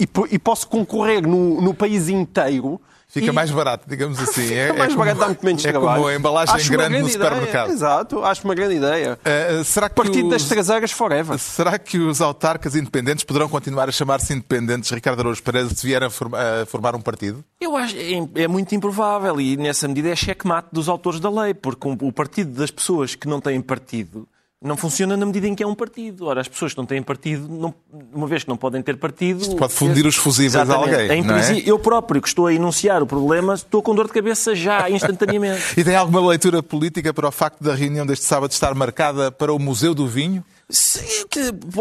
[0.00, 3.32] E, e posso concorrer no, no país inteiro Fica e...
[3.32, 4.42] mais barato, digamos assim.
[4.48, 5.96] Fica é, mais é barato, dá muito menos é trabalho.
[5.96, 7.70] como a embalagem acho grande, no supermercado.
[7.70, 9.18] Exato, acho uma grande ideia.
[9.24, 10.32] Uh, será que Partido os...
[10.32, 11.38] das traseiras forever.
[11.38, 16.08] Será que os autarcas independentes poderão continuar a chamar-se independentes, Ricardo Araújo Pereira, se vierem
[16.08, 17.44] a, a formar um partido?
[17.60, 21.54] Eu acho é, é muito improvável e, nessa medida, é checkmate dos autores da lei,
[21.54, 24.28] porque o partido das pessoas que não têm partido
[24.62, 26.26] não funciona na medida em que é um partido.
[26.26, 27.74] Ora, as pessoas que não têm partido, não,
[28.12, 29.42] uma vez que não podem ter partido.
[29.42, 31.22] Isto pode fundir os fusíveis a alguém.
[31.22, 31.62] Não é?
[31.64, 35.78] Eu próprio, que estou a enunciar o problema, estou com dor de cabeça já, instantaneamente.
[35.78, 39.52] e tem alguma leitura política para o facto da reunião deste sábado estar marcada para
[39.52, 40.42] o Museu do Vinho?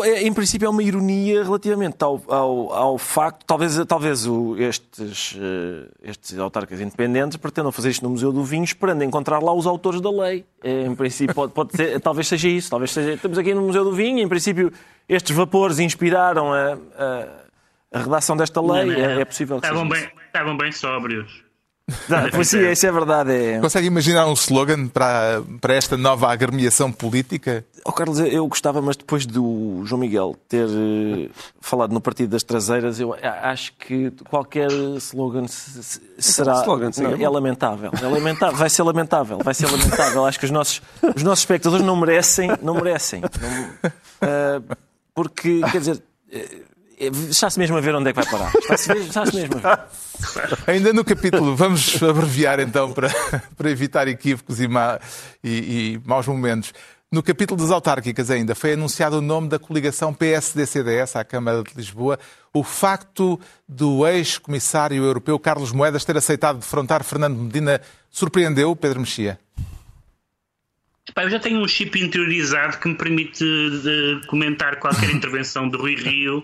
[0.03, 5.35] É, em princípio é uma ironia relativamente ao, ao, ao facto, talvez, talvez o, estes,
[5.41, 9.65] eh, estes autarcas independentes pretendam fazer isto no Museu do Vinho esperando encontrar lá os
[9.65, 10.45] autores da lei.
[10.63, 13.83] É, em princípio pode, pode ser, talvez seja isso, talvez seja, estamos aqui no Museu
[13.83, 14.71] do Vinho, em princípio
[15.09, 17.27] estes vapores inspiraram a, a,
[17.91, 21.44] a redação desta lei, não, não, é, é, possível que estavam bem, estavam bem sóbrios.
[22.09, 23.31] Não, pois sim, isso é verdade.
[23.31, 23.59] É...
[23.59, 27.63] Consegue imaginar um slogan para, para esta nova agremiação política?
[27.85, 31.29] Oh, Carlos, eu gostava, mas depois do João Miguel ter uh,
[31.61, 36.61] falado no Partido das Traseiras, eu acho que qualquer slogan será.
[36.61, 37.91] Slogan, sim, não, é, é lamentável.
[38.01, 38.57] É lamentável.
[38.57, 39.37] Vai ser lamentável.
[39.43, 40.25] Vai ser lamentável.
[40.25, 40.81] Acho que os nossos,
[41.15, 42.49] os nossos espectadores não merecem.
[42.63, 43.21] Não merecem.
[43.21, 43.89] Não,
[44.27, 44.77] uh,
[45.13, 46.03] porque, quer dizer.
[46.99, 48.53] Uh, Está-se mesmo a ver onde é que vai parar.
[48.55, 50.57] Está-se está mesmo a ver.
[50.67, 53.09] Ainda no capítulo, vamos abreviar então para,
[53.57, 54.99] para evitar equívocos e, ma,
[55.43, 56.73] e, e maus momentos.
[57.11, 61.71] No capítulo das autárquicas ainda foi anunciado o nome da coligação PSD-CDS à Câmara de
[61.75, 62.19] Lisboa.
[62.51, 67.79] O facto do ex-comissário europeu Carlos Moedas ter aceitado defrontar Fernando Medina
[68.09, 69.39] surpreendeu Pedro Mexia?
[71.15, 73.45] eu já tenho um chip interiorizado que me permite
[74.27, 76.43] comentar qualquer intervenção de Rui Rio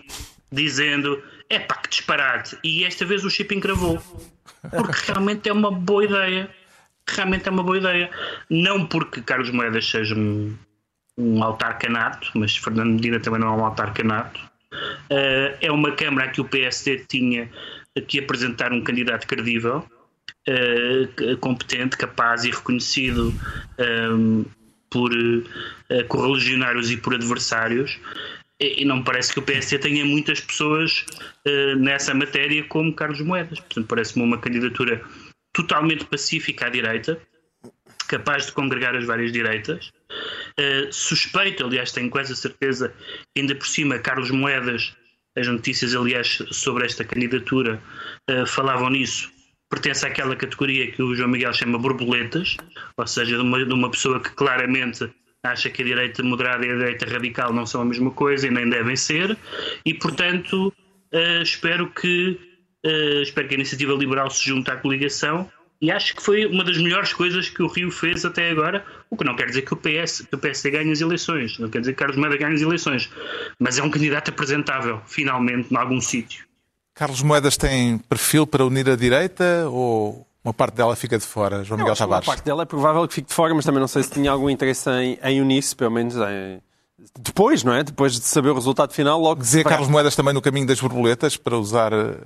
[0.52, 2.56] dizendo é pá, que disparate.
[2.62, 4.00] E esta vez o chip encravou.
[4.70, 6.50] Porque realmente é uma boa ideia.
[7.08, 8.10] Realmente é uma boa ideia.
[8.48, 10.56] Não porque Carlos Moedas seja um,
[11.18, 14.40] um autarcanato, mas Fernando Medina também não é um autarcanato.
[15.10, 17.50] Uh, é uma Câmara que o PSD tinha
[18.08, 19.86] que apresentar um candidato credível,
[20.48, 23.34] uh, competente, capaz e reconhecido
[23.78, 24.50] um, eh,
[24.88, 27.98] por uh, correligionários e por adversários
[28.62, 31.04] e não me parece que o PSD tenha muitas pessoas
[31.46, 33.58] uh, nessa matéria como Carlos Moedas.
[33.60, 35.02] Portanto, parece-me uma candidatura
[35.52, 37.20] totalmente pacífica à direita,
[38.08, 39.90] capaz de congregar as várias direitas.
[40.58, 42.94] Uh, suspeito, aliás, tenho quase a certeza
[43.36, 44.94] ainda por cima Carlos Moedas,
[45.36, 47.82] as notícias, aliás, sobre esta candidatura
[48.30, 49.30] uh, falavam nisso,
[49.70, 52.56] pertence àquela categoria que o João Miguel chama borboletas,
[52.96, 55.10] ou seja, de uma, de uma pessoa que claramente
[55.44, 58.50] acha que a direita moderada e a direita radical não são a mesma coisa e
[58.50, 59.36] nem devem ser,
[59.84, 60.72] e portanto
[61.12, 62.38] uh, espero que
[62.86, 65.50] uh, espero que a iniciativa liberal se junte à coligação
[65.82, 69.16] E acho que foi uma das melhores coisas que o Rio fez até agora, o
[69.16, 71.80] que não quer dizer que o, PS, que o PSD ganhe as eleições, não quer
[71.80, 73.10] dizer que Carlos Moedas ganhe as eleições,
[73.58, 76.46] mas é um candidato apresentável, finalmente, em algum sítio.
[76.94, 81.62] Carlos Moedas tem perfil para unir a direita ou uma parte dela fica de fora,
[81.62, 82.26] João Miguel Tavares?
[82.26, 84.30] Uma parte dela é provável que fique de fora, mas também não sei se tinha
[84.30, 86.60] algum interesse em, em unir-se, pelo menos em...
[87.20, 87.84] depois, não é?
[87.84, 91.36] Depois de saber o resultado final, logo Dizia Carlos Moedas também no caminho das borboletas,
[91.36, 92.16] para usar uh,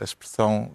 [0.00, 0.72] a expressão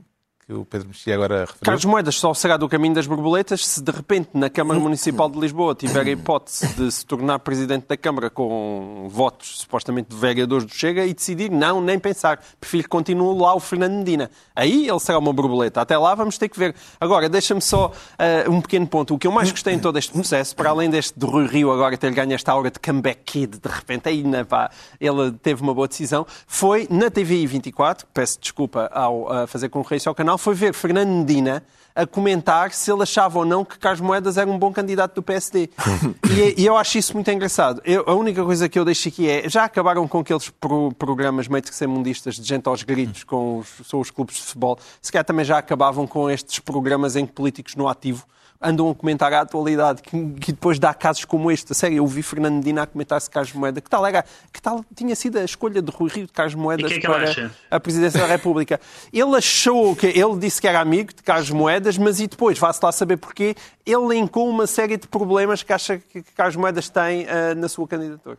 [0.47, 1.59] que o Pedro Mexia agora referiu.
[1.61, 5.37] Carlos Moedas só será do caminho das borboletas se de repente na Câmara Municipal de
[5.37, 10.63] Lisboa tiver a hipótese de se tornar Presidente da Câmara com votos supostamente de vereadores
[10.63, 12.41] do Chega e decidir não, nem pensar.
[12.61, 14.31] Prefiro que continue lá o Fernando Medina.
[14.55, 15.81] Aí ele será uma borboleta.
[15.81, 16.73] Até lá vamos ter que ver.
[16.97, 19.15] Agora, deixa-me só uh, um pequeno ponto.
[19.15, 21.73] O que eu mais gostei em todo este processo, para além deste de Rui Rio
[21.73, 25.61] agora ter ganho esta aura de comeback kid, de repente, aí na, pá, ele teve
[25.61, 30.36] uma boa decisão, foi na TVI 24, peço desculpa ao uh, fazer concorrência ao canal,
[30.37, 31.63] foi ver Fernando Medina
[31.97, 35.23] a comentar se ele achava ou não que Carlos Moedas era um bom candidato do
[35.23, 35.67] PSD.
[36.29, 37.81] e, e, eu acho isso muito engraçado.
[37.83, 41.47] Eu, a única coisa que eu deixo aqui é, já acabaram com aqueles pro, programas
[41.47, 45.25] meio mundistas de gente aos gritos com os, com os clubes de futebol, se calhar
[45.25, 48.27] também já acabavam com estes programas em que políticos no ativo
[48.61, 51.71] andam a comentar a atualidade, que, que, depois dá casos como este.
[51.71, 54.61] A sério, eu vi Fernando Medina a comentar se Carlos Moeda, que tal era, que
[54.61, 57.51] tal tinha sido a escolha de Rui Rio de Carlos Moedas que é que para
[57.69, 58.79] a presidência da República.
[59.13, 62.79] Ele achou que, ele disse que era amigo de Carlos Moedas, mas e depois, vá-se
[62.83, 67.23] lá saber porquê, ele linkou uma série de problemas que acha que Carlos Moedas tem
[67.23, 68.37] uh, na sua candidatura.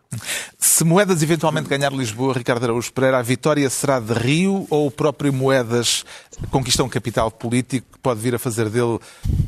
[0.59, 4.90] Se Moedas eventualmente ganhar Lisboa, Ricardo Araújo Pereira, a vitória será de Rio ou o
[4.90, 6.04] próprio Moedas
[6.51, 8.98] conquista um capital político que pode vir a fazer dele,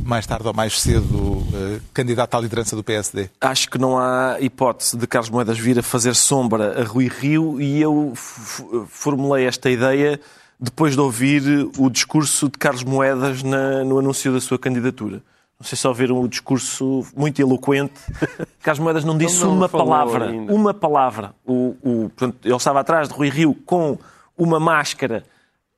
[0.05, 3.31] mais tarde ou mais cedo, eh, candidato à liderança do PSD?
[3.41, 7.61] Acho que não há hipótese de Carlos Moedas vir a fazer sombra a Rui Rio
[7.61, 10.21] e eu formulei esta ideia
[10.59, 11.43] depois de ouvir
[11.79, 15.23] o discurso de Carlos Moedas na, no anúncio da sua candidatura.
[15.59, 17.93] Não sei se ouviram o discurso muito eloquente.
[18.63, 20.31] Carlos Moedas não disse não, não uma palavra.
[20.31, 21.35] Uma palavra.
[21.47, 23.99] O, o, portanto, ele estava atrás de Rui Rio com
[24.37, 25.25] uma máscara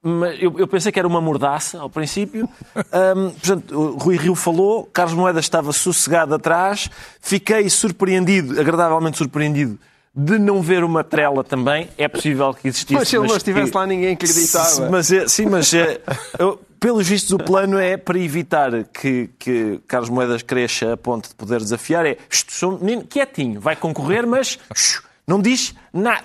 [0.04, 2.48] eu, eu, pensei que era uma mordaça ao princípio.
[2.76, 6.90] Um, portanto, Rui Rio falou, Carlos Moedas estava sossegado atrás.
[7.20, 9.78] Fiquei surpreendido, agradavelmente surpreendido,
[10.12, 11.88] de não ver uma trela também.
[11.96, 12.94] É possível que existisse.
[12.94, 14.90] Mas se ele não estivesse que, lá, ninguém acreditava.
[14.90, 16.00] Mas, é, sim, mas é,
[16.36, 21.28] eu, pelos vistos, o plano é para evitar que, que Carlos Moedas cresça a ponto
[21.28, 22.04] de poder desafiar.
[22.06, 24.58] É, sou um menino quietinho, vai concorrer, mas
[25.24, 26.24] não diz nada.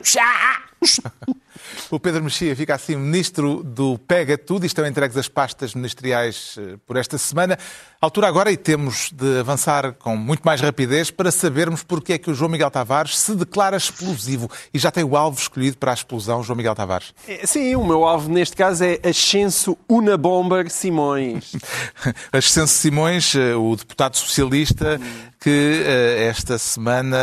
[1.90, 6.56] O Pedro Mexia fica assim ministro do Pega Tudo e estão entregues as pastas ministeriais
[6.58, 7.58] eh, por esta semana.
[8.00, 12.30] Altura agora e temos de avançar com muito mais rapidez para sabermos porque é que
[12.30, 15.94] o João Miguel Tavares se declara explosivo e já tem o alvo escolhido para a
[15.94, 17.14] explosão, João Miguel Tavares.
[17.28, 21.54] É, sim, o meu alvo neste caso é Ascenso Unabomber Simões.
[22.32, 25.00] Ascenso Simões, eh, o deputado socialista
[25.40, 27.18] que eh, esta semana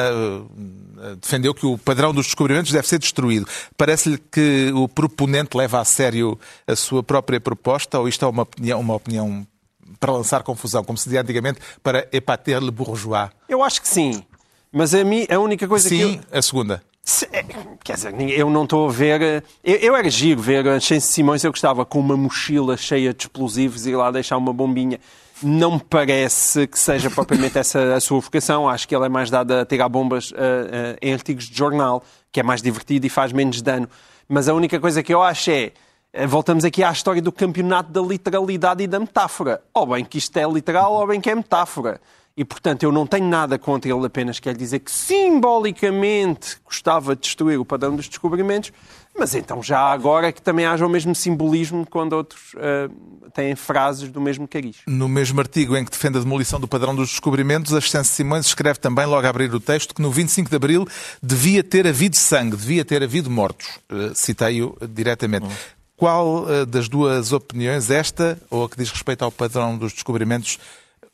[1.21, 3.47] defendeu que o padrão dos descobrimentos deve ser destruído.
[3.77, 8.43] Parece-lhe que o proponente leva a sério a sua própria proposta ou isto é uma
[8.43, 9.47] opinião, uma opinião
[10.01, 13.31] para lançar confusão, como se dizia antigamente, para épater le bourgeois?
[13.49, 14.23] Eu acho que sim.
[14.73, 16.05] Mas a mim, a única coisa sim, que.
[16.05, 16.39] Sim, eu...
[16.39, 16.83] a segunda.
[17.03, 17.45] Se, é,
[17.85, 19.45] quer dizer, eu não estou a ver.
[19.63, 23.25] Eu, eu era giro ver a Chance Simões, eu gostava com uma mochila cheia de
[23.25, 24.99] explosivos e lá deixar uma bombinha.
[25.43, 28.69] Não me parece que seja propriamente essa a sua vocação.
[28.69, 32.03] Acho que ele é mais dado a tirar bombas uh, uh, em artigos de jornal,
[32.33, 33.89] que é mais divertido e faz menos dano.
[34.29, 35.73] Mas a única coisa que eu acho é.
[36.17, 39.63] Uh, voltamos aqui à história do campeonato da literalidade e da metáfora.
[39.73, 42.01] Ou bem que isto é literal, ou bem que é metáfora.
[42.37, 47.23] E, portanto, eu não tenho nada contra ele, apenas quero dizer que simbolicamente gostava de
[47.23, 48.73] destruir o padrão dos descobrimentos,
[49.17, 54.11] mas então já agora que também haja o mesmo simbolismo quando outros uh, têm frases
[54.11, 54.79] do mesmo cariz.
[54.89, 58.81] No mesmo artigo em que defende a demolição do padrão dos descobrimentos, Ascenso Simões escreve
[58.81, 60.89] também, logo a abrir o texto, que no 25 de Abril
[61.23, 63.79] devia ter havido sangue, devia ter havido mortos.
[63.89, 65.47] Uh, Citei-o diretamente.
[65.47, 65.53] Uhum.
[65.97, 70.59] Qual uh, das duas opiniões, esta ou a que diz respeito ao padrão dos descobrimentos,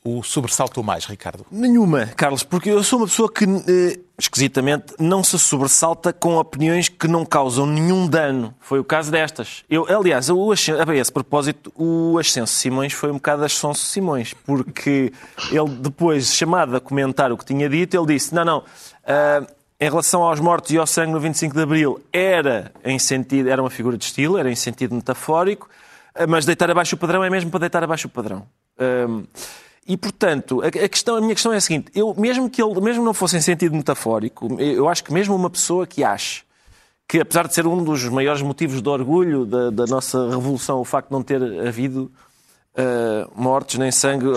[0.03, 1.45] o sobressaltou mais, Ricardo?
[1.51, 6.89] Nenhuma, Carlos, porque eu sou uma pessoa que, eh, esquisitamente, não se sobressalta com opiniões
[6.89, 8.53] que não causam nenhum dano.
[8.59, 9.63] Foi o caso destas.
[9.69, 15.13] Eu, aliás, o a esse propósito, o Ascenso Simões foi um bocado Ascenso Simões, porque
[15.51, 18.59] ele, depois, chamado a comentar o que tinha dito, ele disse: não, não.
[18.59, 23.49] Uh, em relação aos mortos e ao sangue no 25 de Abril, era em sentido,
[23.49, 25.67] era uma figura de estilo, era em sentido metafórico,
[26.13, 28.45] ah, mas deitar abaixo o padrão é mesmo para deitar abaixo o padrão.
[28.77, 29.27] Uh,
[29.87, 33.03] e, portanto, a, questão, a minha questão é a seguinte: eu, mesmo que ele mesmo
[33.03, 36.43] não fosse em sentido metafórico, eu acho que mesmo uma pessoa que ache
[37.11, 40.85] que, apesar de ser um dos maiores motivos de orgulho da, da nossa revolução, o
[40.85, 42.09] facto de não ter havido
[42.73, 44.27] uh, mortos nem sangue,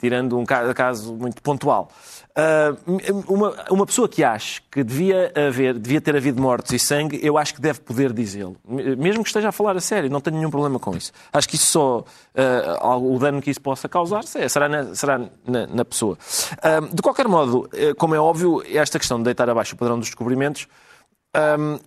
[0.00, 1.88] tirando um caso muito pontual.
[2.36, 7.18] Uh, uma, uma pessoa que acha que devia, haver, devia ter havido mortos e sangue,
[7.22, 8.56] eu acho que deve poder dizê-lo.
[8.68, 11.12] Mesmo que esteja a falar a sério, não tenho nenhum problema com isso.
[11.32, 15.66] Acho que isso só, uh, o dano que isso possa causar será na, será na,
[15.66, 16.18] na pessoa.
[16.58, 20.08] Uh, de qualquer modo, como é óbvio, esta questão de deitar abaixo o padrão dos
[20.08, 20.68] descobrimentos
[21.36, 21.78] um,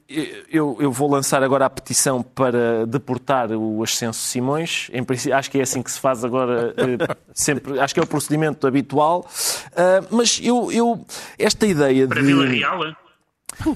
[0.52, 4.90] eu, eu, vou lançar agora a petição para deportar o Ascenso Simões.
[4.94, 7.80] Em princípio, acho que é assim que se faz agora, eh, sempre.
[7.80, 9.28] Acho que é o procedimento habitual.
[9.72, 11.06] Uh, mas eu, eu,
[11.38, 12.28] esta ideia para de.
[12.28, 12.96] Vila Real, é?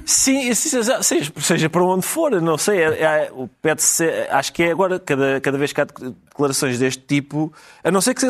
[0.06, 2.82] Sim, seja, seja para onde for, não sei.
[2.84, 3.32] É, é,
[3.62, 7.52] pede-se, acho que é agora, cada, cada vez que há declarações deste tipo,
[7.84, 8.26] a não ser que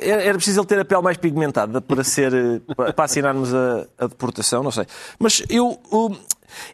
[0.00, 2.32] era preciso ele ter a pele mais pigmentada para, ser,
[2.74, 4.86] para assinarmos a, a deportação, não sei.
[5.18, 5.78] Mas eu,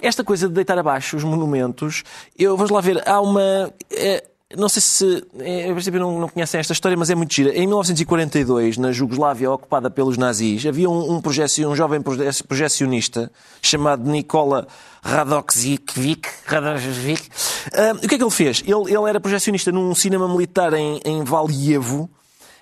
[0.01, 2.05] esta coisa de deitar abaixo os monumentos,
[2.39, 3.73] eu vamos lá ver, há uma.
[3.91, 4.25] É,
[4.57, 5.25] não sei se.
[5.73, 7.51] Princípio não, não conhecem esta história, mas é muito gira.
[7.51, 12.01] Em 1942, na Jugoslávia ocupada pelos nazis, havia um, um, projecio, um jovem
[12.47, 13.31] projecionista
[13.61, 14.67] chamado Nikola
[15.03, 16.31] Radoksiewicz.
[16.49, 18.63] Uh, o que é que ele fez?
[18.67, 22.11] Ele, ele era projecionista num cinema militar em, em Valjevo.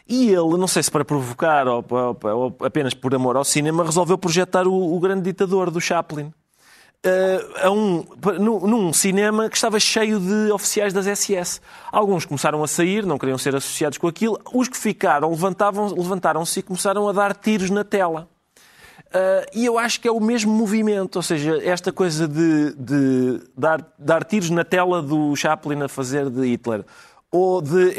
[0.08, 3.84] E ele, não sei se para provocar ou, ou, ou, apenas por amor ao cinema,
[3.84, 6.32] resolveu projetar o, o grande ditador do Chaplin
[7.06, 8.04] uh, a um,
[8.38, 11.60] num, cinema que estava cheio de oficiais das SS.
[11.90, 14.38] Alguns começaram a sair, não queriam ser associados com aquilo.
[14.52, 18.28] Os que ficaram levantaram-se e começaram a dar tiros na tela.
[19.08, 23.40] Uh, e eu acho que é o mesmo movimento, ou seja, esta coisa de, de
[23.56, 26.84] dar, dar tiros na tela do Chaplin a fazer de Hitler
[27.32, 27.98] ou de, de,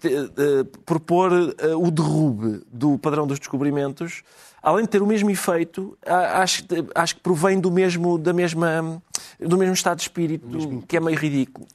[0.00, 4.22] de, de propor uh, o derrube do padrão dos descobrimentos,
[4.62, 9.02] além de ter o mesmo efeito, acho, acho que provém do mesmo, da mesma,
[9.38, 10.82] do mesmo estado de espírito, mesmo...
[10.82, 11.66] que é meio ridículo.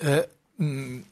[0.00, 1.02] Uh,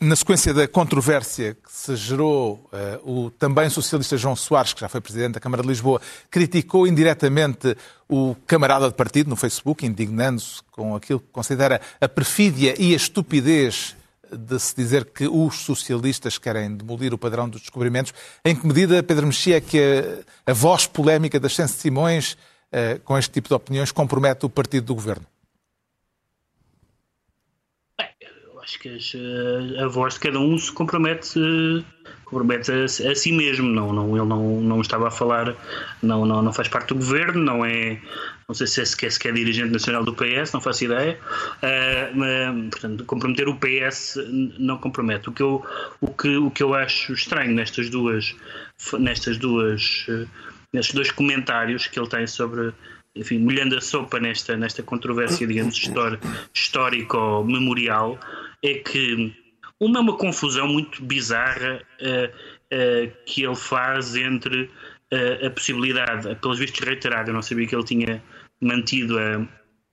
[0.00, 2.68] na sequência da controvérsia que se gerou,
[3.04, 6.86] uh, o também socialista João Soares, que já foi presidente da Câmara de Lisboa, criticou
[6.86, 7.76] indiretamente
[8.08, 12.96] o camarada de partido no Facebook, indignando-se com aquilo que considera a perfídia e a
[12.96, 13.96] estupidez
[14.30, 18.12] de se dizer que os socialistas querem demolir o padrão dos descobrimentos.
[18.44, 19.78] Em que medida, Pedro Mexia, é que
[20.46, 22.32] a, a voz polémica das Sense Simões,
[22.72, 25.26] uh, com este tipo de opiniões, compromete o partido do governo?
[27.98, 31.38] Bem, eu acho que as, eh, a voz de cada um se compromete,
[32.24, 33.68] compromete a, a, si mesmo.
[33.68, 35.54] Não, não, ele não, não estava a falar,
[36.02, 38.00] não, não, não faz parte do governo, não é
[38.46, 41.18] não sei se é sequer, sequer dirigente nacional do PS, não faço ideia.
[41.62, 44.18] Uh, portanto, comprometer o PS
[44.58, 45.28] não compromete.
[45.30, 45.64] O que eu,
[46.00, 48.36] o que, o que eu acho estranho nestas duas,
[48.98, 50.28] nestas duas, uh,
[50.72, 52.72] nestes dois comentários que ele tem sobre,
[53.16, 55.80] enfim, molhando a sopa nesta, nesta controvérsia, digamos,
[56.54, 58.18] histórico-memorial,
[58.62, 59.34] é que
[59.80, 62.44] uma é uma confusão muito bizarra uh,
[63.24, 64.70] que ele faz entre
[65.46, 68.22] a, possibilidade, pelos vistos reiterada, eu não sabia que ele tinha
[68.60, 69.46] mantido a,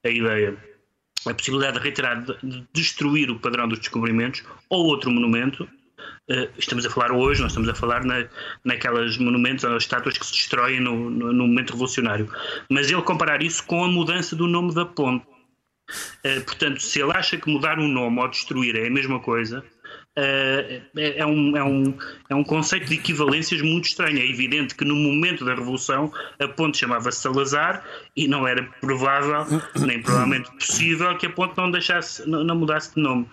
[0.04, 0.58] a ideia,
[1.26, 5.68] a possibilidade reiterada de destruir o padrão dos descobrimentos ou outro monumento.
[6.30, 8.28] Uh, estamos a falar hoje, nós estamos a falar na,
[8.64, 12.32] naquelas monumentos ou estátuas que se destroem no, no, no, momento revolucionário.
[12.70, 15.26] Mas ele comparar isso com a mudança do nome da ponte.
[16.26, 19.64] Uh, portanto, se ele acha que mudar um nome ou destruir é a mesma coisa,
[20.16, 21.98] é, é, um, é, um,
[22.30, 24.20] é um conceito de equivalências muito estranho.
[24.20, 27.84] É evidente que no momento da Revolução a ponte chamava-se Salazar
[28.16, 29.46] e não era provável,
[29.80, 33.26] nem provavelmente possível, que a ponte não, deixasse, não, não mudasse de nome.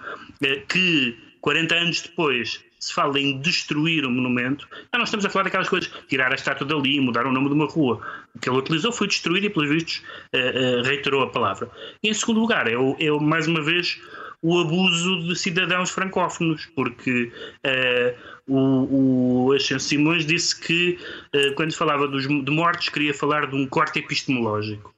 [0.69, 5.45] Que 40 anos depois se fala em destruir o monumento, não, nós estamos a falar
[5.45, 8.01] daquelas coisas, tirar a estátua dali, mudar o nome de uma rua.
[8.35, 10.03] O que ele utilizou foi destruir e, pelos vistos,
[10.33, 11.69] uh, reiterou a palavra.
[12.03, 14.01] E, em segundo lugar, é, é mais uma vez
[14.43, 17.33] o abuso de cidadãos francófonos, porque
[17.67, 20.99] uh, o, o Ascenso Simões disse que,
[21.35, 24.95] uh, quando falava dos, de mortes, queria falar de um corte epistemológico.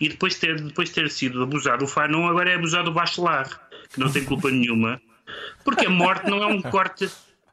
[0.00, 2.92] E depois de ter, depois de ter sido abusado o Fanon, agora é abusado o
[2.92, 3.48] Bachelar,
[3.92, 5.00] que não tem culpa nenhuma,
[5.64, 7.08] porque a morte não é um corte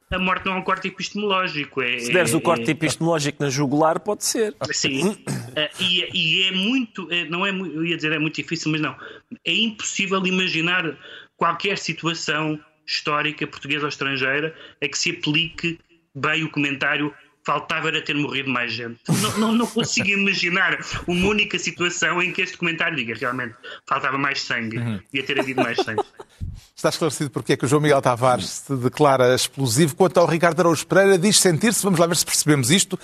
[0.08, 1.82] a morte não é um corte epistemológico.
[1.82, 4.54] É, Se deres o corte é, epistemológico na jugular, pode ser.
[4.70, 5.16] Sim,
[5.56, 8.94] eh, e, e, é muito, não é, eu ia dizer é muito difícil, mas não,
[9.44, 10.96] é impossível imaginar
[11.36, 15.78] qualquer situação histórica, portuguesa ou estrangeira, a que se aplique
[16.14, 17.12] bem o comentário
[17.46, 18.98] faltava era ter morrido mais gente.
[19.08, 23.54] Não, não, não, consigo imaginar uma única situação em que este comentário diga realmente
[23.86, 25.00] faltava mais sangue, uhum.
[25.12, 26.02] ia ter havido mais sangue.
[26.74, 29.94] Está esclarecido porque é que o João Miguel Tavares se declara explosivo.
[29.94, 32.98] Quanto ao Ricardo Araújo Pereira, diz sentir-se, vamos lá ver se percebemos isto,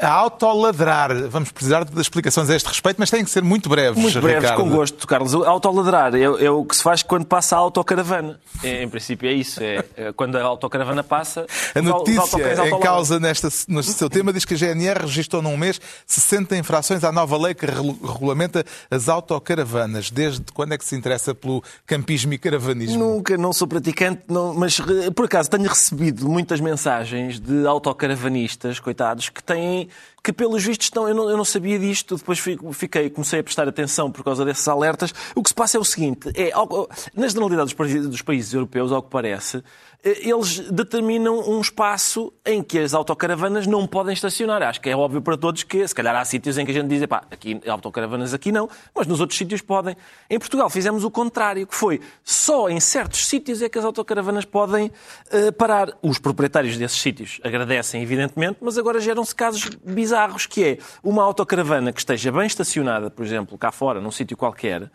[0.00, 1.12] A autoladrar.
[1.28, 4.42] Vamos precisar de explicações a este respeito, mas têm que ser muito breves, Muito breves,
[4.44, 4.62] Ricardo.
[4.62, 5.34] com gosto, Carlos.
[5.34, 8.38] Autoladrar é, é o que se faz quando passa a autocaravana.
[8.62, 9.60] É, em princípio é isso.
[9.62, 11.46] É, é quando a autocaravana passa.
[11.74, 15.80] A notícia em causa nesta, no seu tema diz que a GNR registrou num mês
[16.06, 20.10] 60 infrações à nova lei que regu- regulamenta as autocaravanas.
[20.12, 22.98] Desde quando é que se interessa pelo campismo e caravanismo?
[22.98, 28.78] Nunca, não sou praticante, não- mas re- por acaso tenho recebido muitas mensagens de autocaravanistas,
[28.78, 29.87] coitados, que têm,
[30.22, 32.38] que pelos vistos estão, eu não, eu não sabia disto, depois
[32.72, 35.12] fiquei, comecei a prestar atenção por causa desses alertas.
[35.34, 38.52] O que se passa é o seguinte, é, ao- na generalidade dos países, dos países
[38.52, 39.62] europeus, ao que parece,
[40.04, 44.62] eles determinam um espaço em que as autocaravanas não podem estacionar.
[44.62, 46.86] Acho que é óbvio para todos que, se calhar, há sítios em que a gente
[46.88, 49.96] diz, pá, aqui autocaravanas aqui não, mas nos outros sítios podem.
[50.30, 54.44] Em Portugal fizemos o contrário, que foi só em certos sítios é que as autocaravanas
[54.44, 54.90] podem
[55.30, 55.88] eh, parar.
[56.00, 61.92] Os proprietários desses sítios agradecem, evidentemente, mas agora geram-se casos bizarros, que é uma autocaravana
[61.92, 64.90] que esteja bem estacionada, por exemplo, cá fora, num sítio qualquer,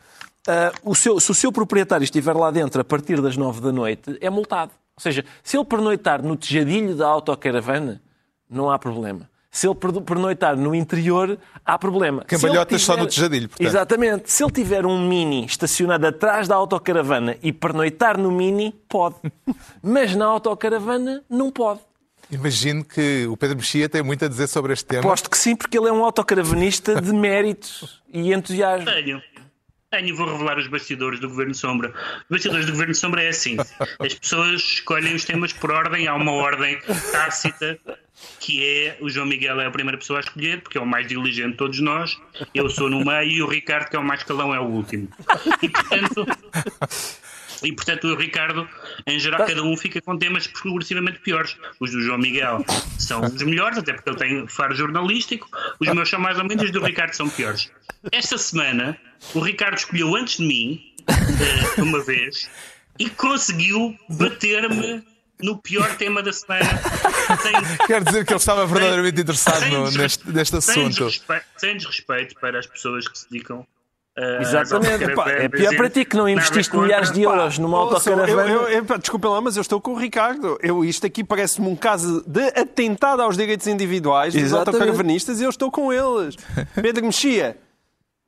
[0.48, 3.72] ah, o seu- se o seu proprietário estiver lá dentro a partir das nove da
[3.72, 4.72] noite, é multado.
[4.96, 8.02] Ou seja, se ele pernoitar no tejadilho da autocaravana,
[8.50, 9.30] não há problema.
[9.50, 12.24] Se ele pernoitar no interior, há problema.
[12.24, 13.68] Cambalhotas só no tejadilho, portanto.
[13.68, 14.32] Exatamente.
[14.32, 19.16] Se ele tiver um Mini estacionado atrás da autocaravana e pernoitar no Mini, pode.
[19.82, 21.82] Mas na autocaravana, não pode.
[22.32, 25.02] Imagino que o Pedro Mexia tem muito a dizer sobre este tema.
[25.02, 28.86] Aposto que sim, porque ele é um autocaravanista de méritos e entusiasmo.
[28.86, 29.22] Tenho.
[29.94, 31.94] Tenho, vou revelar os bastidores do Governo Sombra.
[32.22, 33.58] Os bastidores do Governo Sombra é assim:
[34.00, 36.80] as pessoas escolhem os temas por ordem, há uma ordem
[37.12, 37.78] tácita,
[38.40, 41.06] que é o João Miguel é a primeira pessoa a escolher, porque é o mais
[41.06, 42.20] diligente de todos nós,
[42.56, 45.08] eu sou no meio e o Ricardo, que é o mais calão, é o último.
[45.62, 46.26] E portanto.
[47.64, 48.68] E, portanto, o Ricardo,
[49.08, 51.56] em geral, cada um fica com temas progressivamente piores.
[51.80, 52.66] Os do João Miguel
[53.00, 55.48] são os melhores, até porque ele tem faro jornalístico.
[55.80, 57.72] Os meus são mais ou menos, os do Ricardo são piores.
[58.12, 58.98] Esta semana,
[59.34, 62.50] o Ricardo escolheu antes de mim, eh, uma vez,
[63.00, 65.04] e conseguiu bater-me
[65.42, 66.64] no pior tema da semana.
[67.42, 70.90] Sem, Quer dizer que ele estava verdadeiramente interessado sem no- neste, neste sem assunto.
[71.06, 73.66] desrespeito, sem desrespeito para as pessoas que se dedicam.
[74.16, 75.16] Às Exatamente.
[75.16, 76.86] Pá, é pior para ti que não investiste contra.
[76.86, 78.50] milhares de euros numa Ouça, autocaravana.
[78.50, 80.58] Eu, eu, eu, desculpa lá, mas eu estou com o Ricardo.
[80.62, 84.76] Eu, isto aqui parece-me um caso de atentado aos direitos individuais dos Exatamente.
[84.76, 86.36] autocaravanistas e eu estou com eles.
[86.80, 87.58] Pedro Mexia,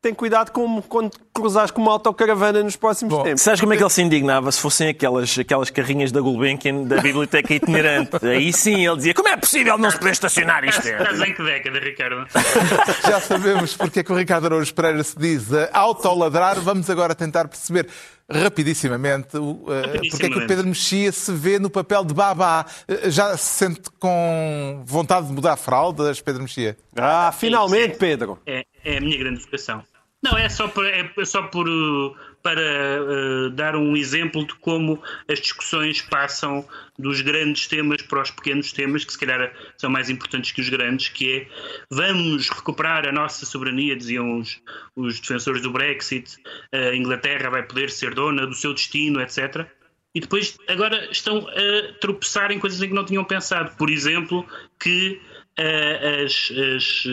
[0.06, 3.42] tem cuidado com, quando cruzares com uma autocaravana nos próximos Bom, tempos.
[3.42, 7.02] Sabes como é que ele se indignava se fossem aquelas, aquelas carrinhas da Gulbenkian da
[7.02, 8.12] biblioteca itinerante?
[8.24, 10.86] Aí sim ele dizia: como é possível não se poder estacionar isto?
[10.88, 12.28] Estás em que década, Ricardo?
[13.04, 16.60] Já sabemos porque é que o Ricardo Araújo Pereira se diz autoladrar.
[16.60, 17.88] Vamos agora tentar perceber
[18.30, 22.64] rapidissimamente o, eh, porque é que o Pedro Mexia se vê no papel de babá.
[22.88, 26.78] Eh, Já se sente com vontade de mudar fraldas, Pedro Mexia?
[26.96, 28.40] Ah, finalmente, Pedro.
[28.46, 29.84] É, é a minha grande vocação.
[30.26, 35.00] Não, é só, por, é só por, uh, para uh, dar um exemplo de como
[35.30, 36.68] as discussões passam
[36.98, 40.70] dos grandes temas para os pequenos temas, que se calhar são mais importantes que os
[40.70, 41.48] grandes, que é
[41.92, 44.60] vamos recuperar a nossa soberania, diziam os,
[44.96, 46.38] os defensores do Brexit,
[46.72, 49.68] a Inglaterra vai poder ser dona do seu destino, etc.
[50.16, 53.76] E depois, agora estão a tropeçar em coisas em que não tinham pensado.
[53.76, 54.48] Por exemplo,
[54.80, 55.22] que
[55.58, 57.04] as, as,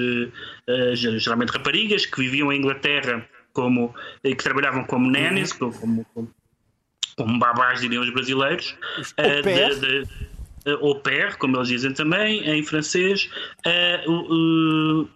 [0.69, 5.73] eh, as, geralmente raparigas que viviam em Inglaterra como, eh, que trabalhavam como nannies, como,
[5.75, 6.07] como,
[7.17, 8.75] como, babás, diriam os brasileiros,
[9.43, 9.75] pair.
[9.79, 10.05] de-
[10.65, 13.29] de- au pair, como eles dizem também, em francês,
[14.07, 15.09] o- o-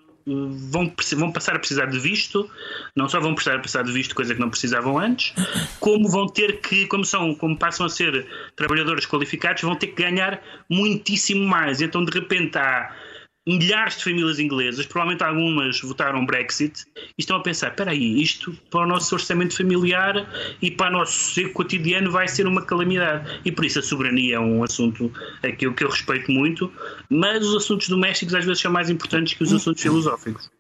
[0.73, 2.51] vão, vão passar a precisar de visto,
[2.97, 5.33] não só vão precisar, precisar de visto, coisa que não precisavam antes,
[5.79, 10.03] como vão ter que, como são, como passam a ser trabalhadores qualificados, vão ter que
[10.03, 11.81] ganhar muitíssimo mais.
[11.81, 12.93] Então, de repente, há
[13.47, 18.53] milhares de famílias inglesas, provavelmente algumas votaram Brexit, e estão a pensar: espera aí, isto
[18.71, 20.29] para o nosso orçamento familiar
[20.61, 23.41] e para o nosso sossego cotidiano vai ser uma calamidade.
[23.45, 25.13] E por isso a soberania é um assunto
[25.57, 26.73] que eu, que eu respeito muito,
[27.09, 30.51] mas os assuntos domésticos às vezes são mais importantes que os assuntos filosóficos.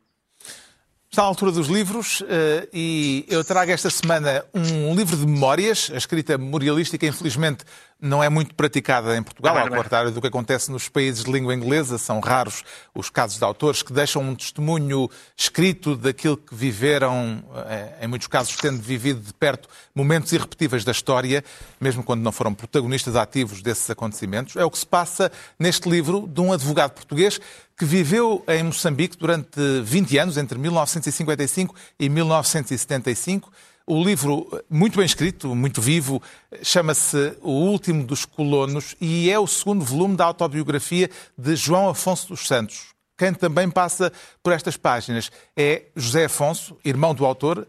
[1.16, 5.90] Está à altura dos livros eh, e eu trago esta semana um livro de memórias.
[5.94, 7.64] A escrita memorialística, infelizmente,
[7.98, 9.78] não é muito praticada em Portugal, Ah, ao bem.
[9.82, 11.96] contrário do que acontece nos países de língua inglesa.
[11.96, 12.62] São raros
[12.94, 18.28] os casos de autores que deixam um testemunho escrito daquilo que viveram, eh, em muitos
[18.28, 21.42] casos tendo vivido de perto momentos irrepetíveis da história,
[21.80, 24.54] mesmo quando não foram protagonistas ativos desses acontecimentos.
[24.54, 27.40] É o que se passa neste livro de um advogado português
[27.76, 33.52] que viveu em Moçambique durante 20 anos, entre 1955 e 1975.
[33.86, 36.20] O livro, muito bem escrito, muito vivo,
[36.62, 41.08] chama-se O Último dos Colonos e é o segundo volume da autobiografia
[41.38, 42.86] de João Afonso dos Santos.
[43.16, 44.12] quem também passa
[44.42, 47.66] por estas páginas é José Afonso, irmão do autor.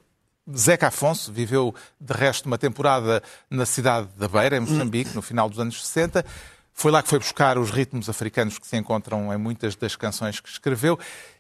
[0.56, 5.50] Zeca Afonso viveu, de resto, uma temporada na cidade da Beira, em Moçambique, no final
[5.50, 6.26] dos anos 60.
[6.80, 10.40] Foi lá que foi buscar os ritmos africanos que se encontram em muitas das canções
[10.40, 11.00] que escreveu.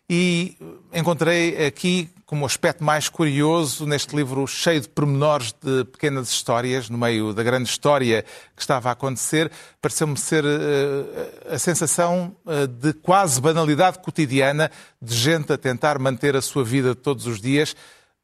[0.09, 0.57] E
[0.91, 6.97] encontrei aqui, como aspecto mais curioso, neste livro cheio de pormenores de pequenas histórias, no
[6.97, 8.25] meio da grande história
[8.55, 15.15] que estava a acontecer, pareceu-me ser uh, a sensação uh, de quase banalidade cotidiana de
[15.15, 17.75] gente a tentar manter a sua vida todos os dias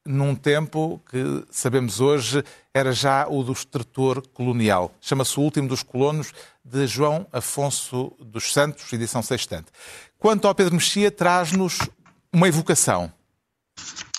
[0.05, 2.43] num tempo que, sabemos hoje,
[2.73, 4.91] era já o do extrator colonial.
[4.99, 6.33] Chama-se O Último dos Colonos,
[6.63, 9.67] de João Afonso dos Santos, edição sextante.
[10.17, 11.79] Quanto ao Pedro Mexia, traz-nos
[12.31, 13.11] uma evocação.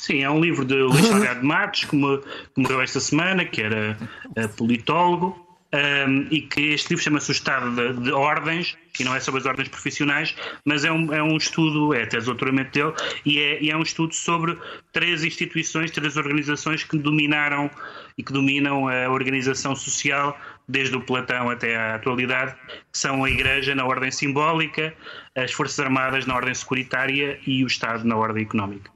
[0.00, 3.96] Sim, é um livro de Luís Salgado Matos, me, que morreu esta semana, que era
[4.36, 9.14] uh, politólogo, um, e que este livro chama-se O Estado de, de, Ordens, e não
[9.14, 12.92] é sobre as ordens profissionais, mas é um, é um estudo, é até doutoramento dele,
[13.24, 14.56] e é, e é um estudo sobre
[14.92, 17.70] três instituições, três organizações que dominaram
[18.16, 20.38] e que dominam a organização social
[20.68, 22.54] desde o Platão até à atualidade,
[22.90, 24.94] que são a Igreja na ordem simbólica,
[25.34, 28.90] as Forças Armadas na ordem securitária e o Estado na ordem económica.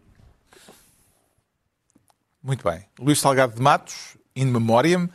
[2.43, 2.85] Muito bem.
[2.99, 5.09] Luís Salgado de Matos, in memoriam.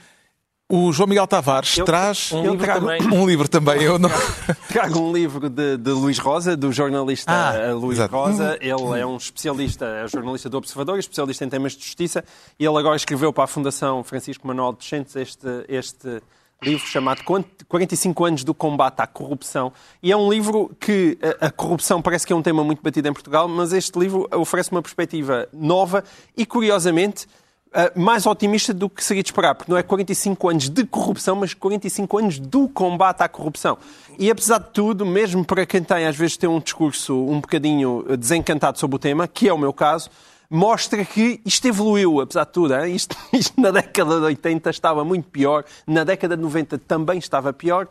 [0.69, 3.19] O João Miguel Tavares eu, traz um livro, trago, também.
[3.19, 3.83] um livro também.
[3.83, 4.09] Eu não...
[4.69, 8.15] trago um livro de, de Luís Rosa, do jornalista ah, Luís exato.
[8.15, 8.57] Rosa.
[8.59, 12.23] Ele é um especialista, é jornalista do Observador, especialista em temas de justiça.
[12.59, 16.21] E ele agora escreveu para a Fundação Francisco Manuel de Chentes este, este
[16.63, 19.71] livro chamado 45 anos do combate à corrupção.
[20.01, 23.07] E é um livro que a, a corrupção parece que é um tema muito batido
[23.07, 26.03] em Portugal, mas este livro oferece uma perspectiva nova
[26.35, 27.27] e, curiosamente,
[27.75, 31.35] Uh, mais otimista do que seria de esperar, porque não é 45 anos de corrupção,
[31.35, 33.79] mas 45 anos do combate à corrupção.
[34.19, 38.05] E apesar de tudo, mesmo para quem tem às vezes tem um discurso um bocadinho
[38.15, 40.11] desencantado sobre o tema, que é o meu caso,
[40.53, 42.85] mostra que isto evoluiu, apesar de tudo.
[42.85, 47.51] Isto, isto na década de 80 estava muito pior, na década de 90 também estava
[47.51, 47.87] pior.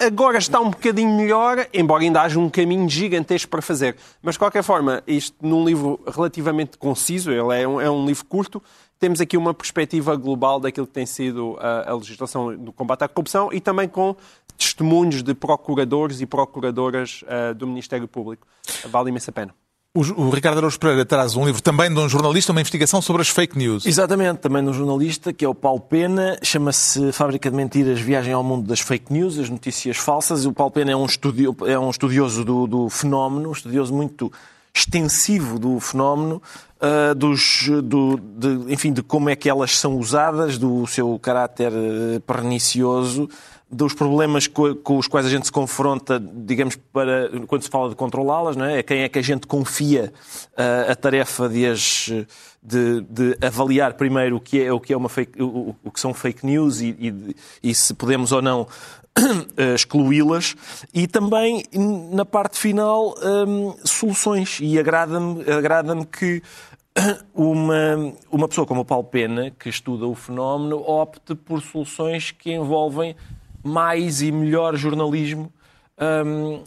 [0.00, 3.96] Agora está um bocadinho melhor, embora ainda haja um caminho gigantesco para fazer.
[4.20, 8.24] Mas, de qualquer forma, isto num livro relativamente conciso, ele é um, é um livro
[8.24, 8.62] curto,
[8.98, 13.08] temos aqui uma perspectiva global daquilo que tem sido a, a legislação do combate à
[13.08, 14.16] corrupção e também com
[14.56, 18.46] testemunhos de procuradores e procuradoras uh, do Ministério Público.
[18.88, 19.61] Vale imensa pena.
[19.94, 23.28] O, Ricardo Araújo Pereira traz um livro também de um jornalista, uma investigação sobre as
[23.28, 23.84] fake news.
[23.84, 28.32] Exatamente, também de um jornalista, que é o Paulo Pena, chama-se Fábrica de Mentiras, Viagem
[28.32, 30.46] ao Mundo das Fake News, as notícias falsas.
[30.46, 34.32] O Paulo Pena é um, estudio, é um estudioso do, do fenómeno, um estudioso muito
[34.74, 36.40] extensivo do fenómeno,
[36.80, 41.70] uh, dos, do, de, enfim, de como é que elas são usadas, do seu caráter
[41.70, 43.28] uh, pernicioso,
[43.72, 47.96] dos problemas com, os quais a gente se confronta, digamos, para, quando se fala de
[47.96, 48.80] controlá-las, não é?
[48.80, 50.12] A quem é que a gente confia
[50.52, 52.10] uh, a tarefa de, as,
[52.62, 55.98] de, de, avaliar primeiro o que é, o que é uma fake, o, o que
[55.98, 57.36] são fake news e, e,
[57.70, 58.68] e se podemos ou não
[59.74, 60.54] excluí-las
[60.92, 61.64] e também
[62.10, 66.42] na parte final um, soluções e agrada-me agrada que
[67.34, 72.52] uma, uma pessoa como o Paulo Pena, que estuda o fenómeno, opte por soluções que
[72.52, 73.16] envolvem
[73.62, 75.52] mais e melhor jornalismo,
[75.98, 76.62] um,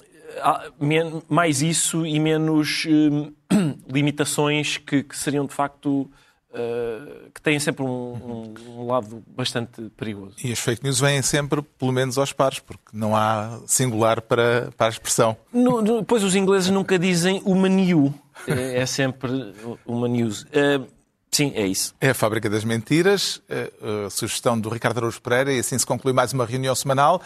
[1.29, 3.31] mais isso e menos um,
[3.91, 6.09] limitações que, que, seriam de facto.
[6.51, 10.35] Uh, que têm sempre um, um, lado bastante perigoso.
[10.41, 14.71] E as fake news vêm sempre, pelo menos, aos pares, porque não há singular para,
[14.77, 15.35] para a expressão.
[15.51, 18.13] No, no, pois os ingleses nunca dizem uma new,
[18.47, 19.53] é, é sempre
[19.85, 20.43] uma news.
[20.43, 20.87] Uh,
[21.35, 21.93] Sim, é isso.
[21.99, 25.85] É a Fábrica das Mentiras, a, a sugestão do Ricardo Araújo Pereira, e assim se
[25.85, 27.21] conclui mais uma reunião semanal.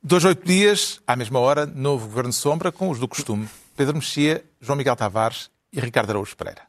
[0.00, 3.48] Dois, oito dias, à mesma hora, novo Governo Sombra, com os do costume.
[3.76, 6.67] Pedro Mexia, João Miguel Tavares e Ricardo Araújo Pereira.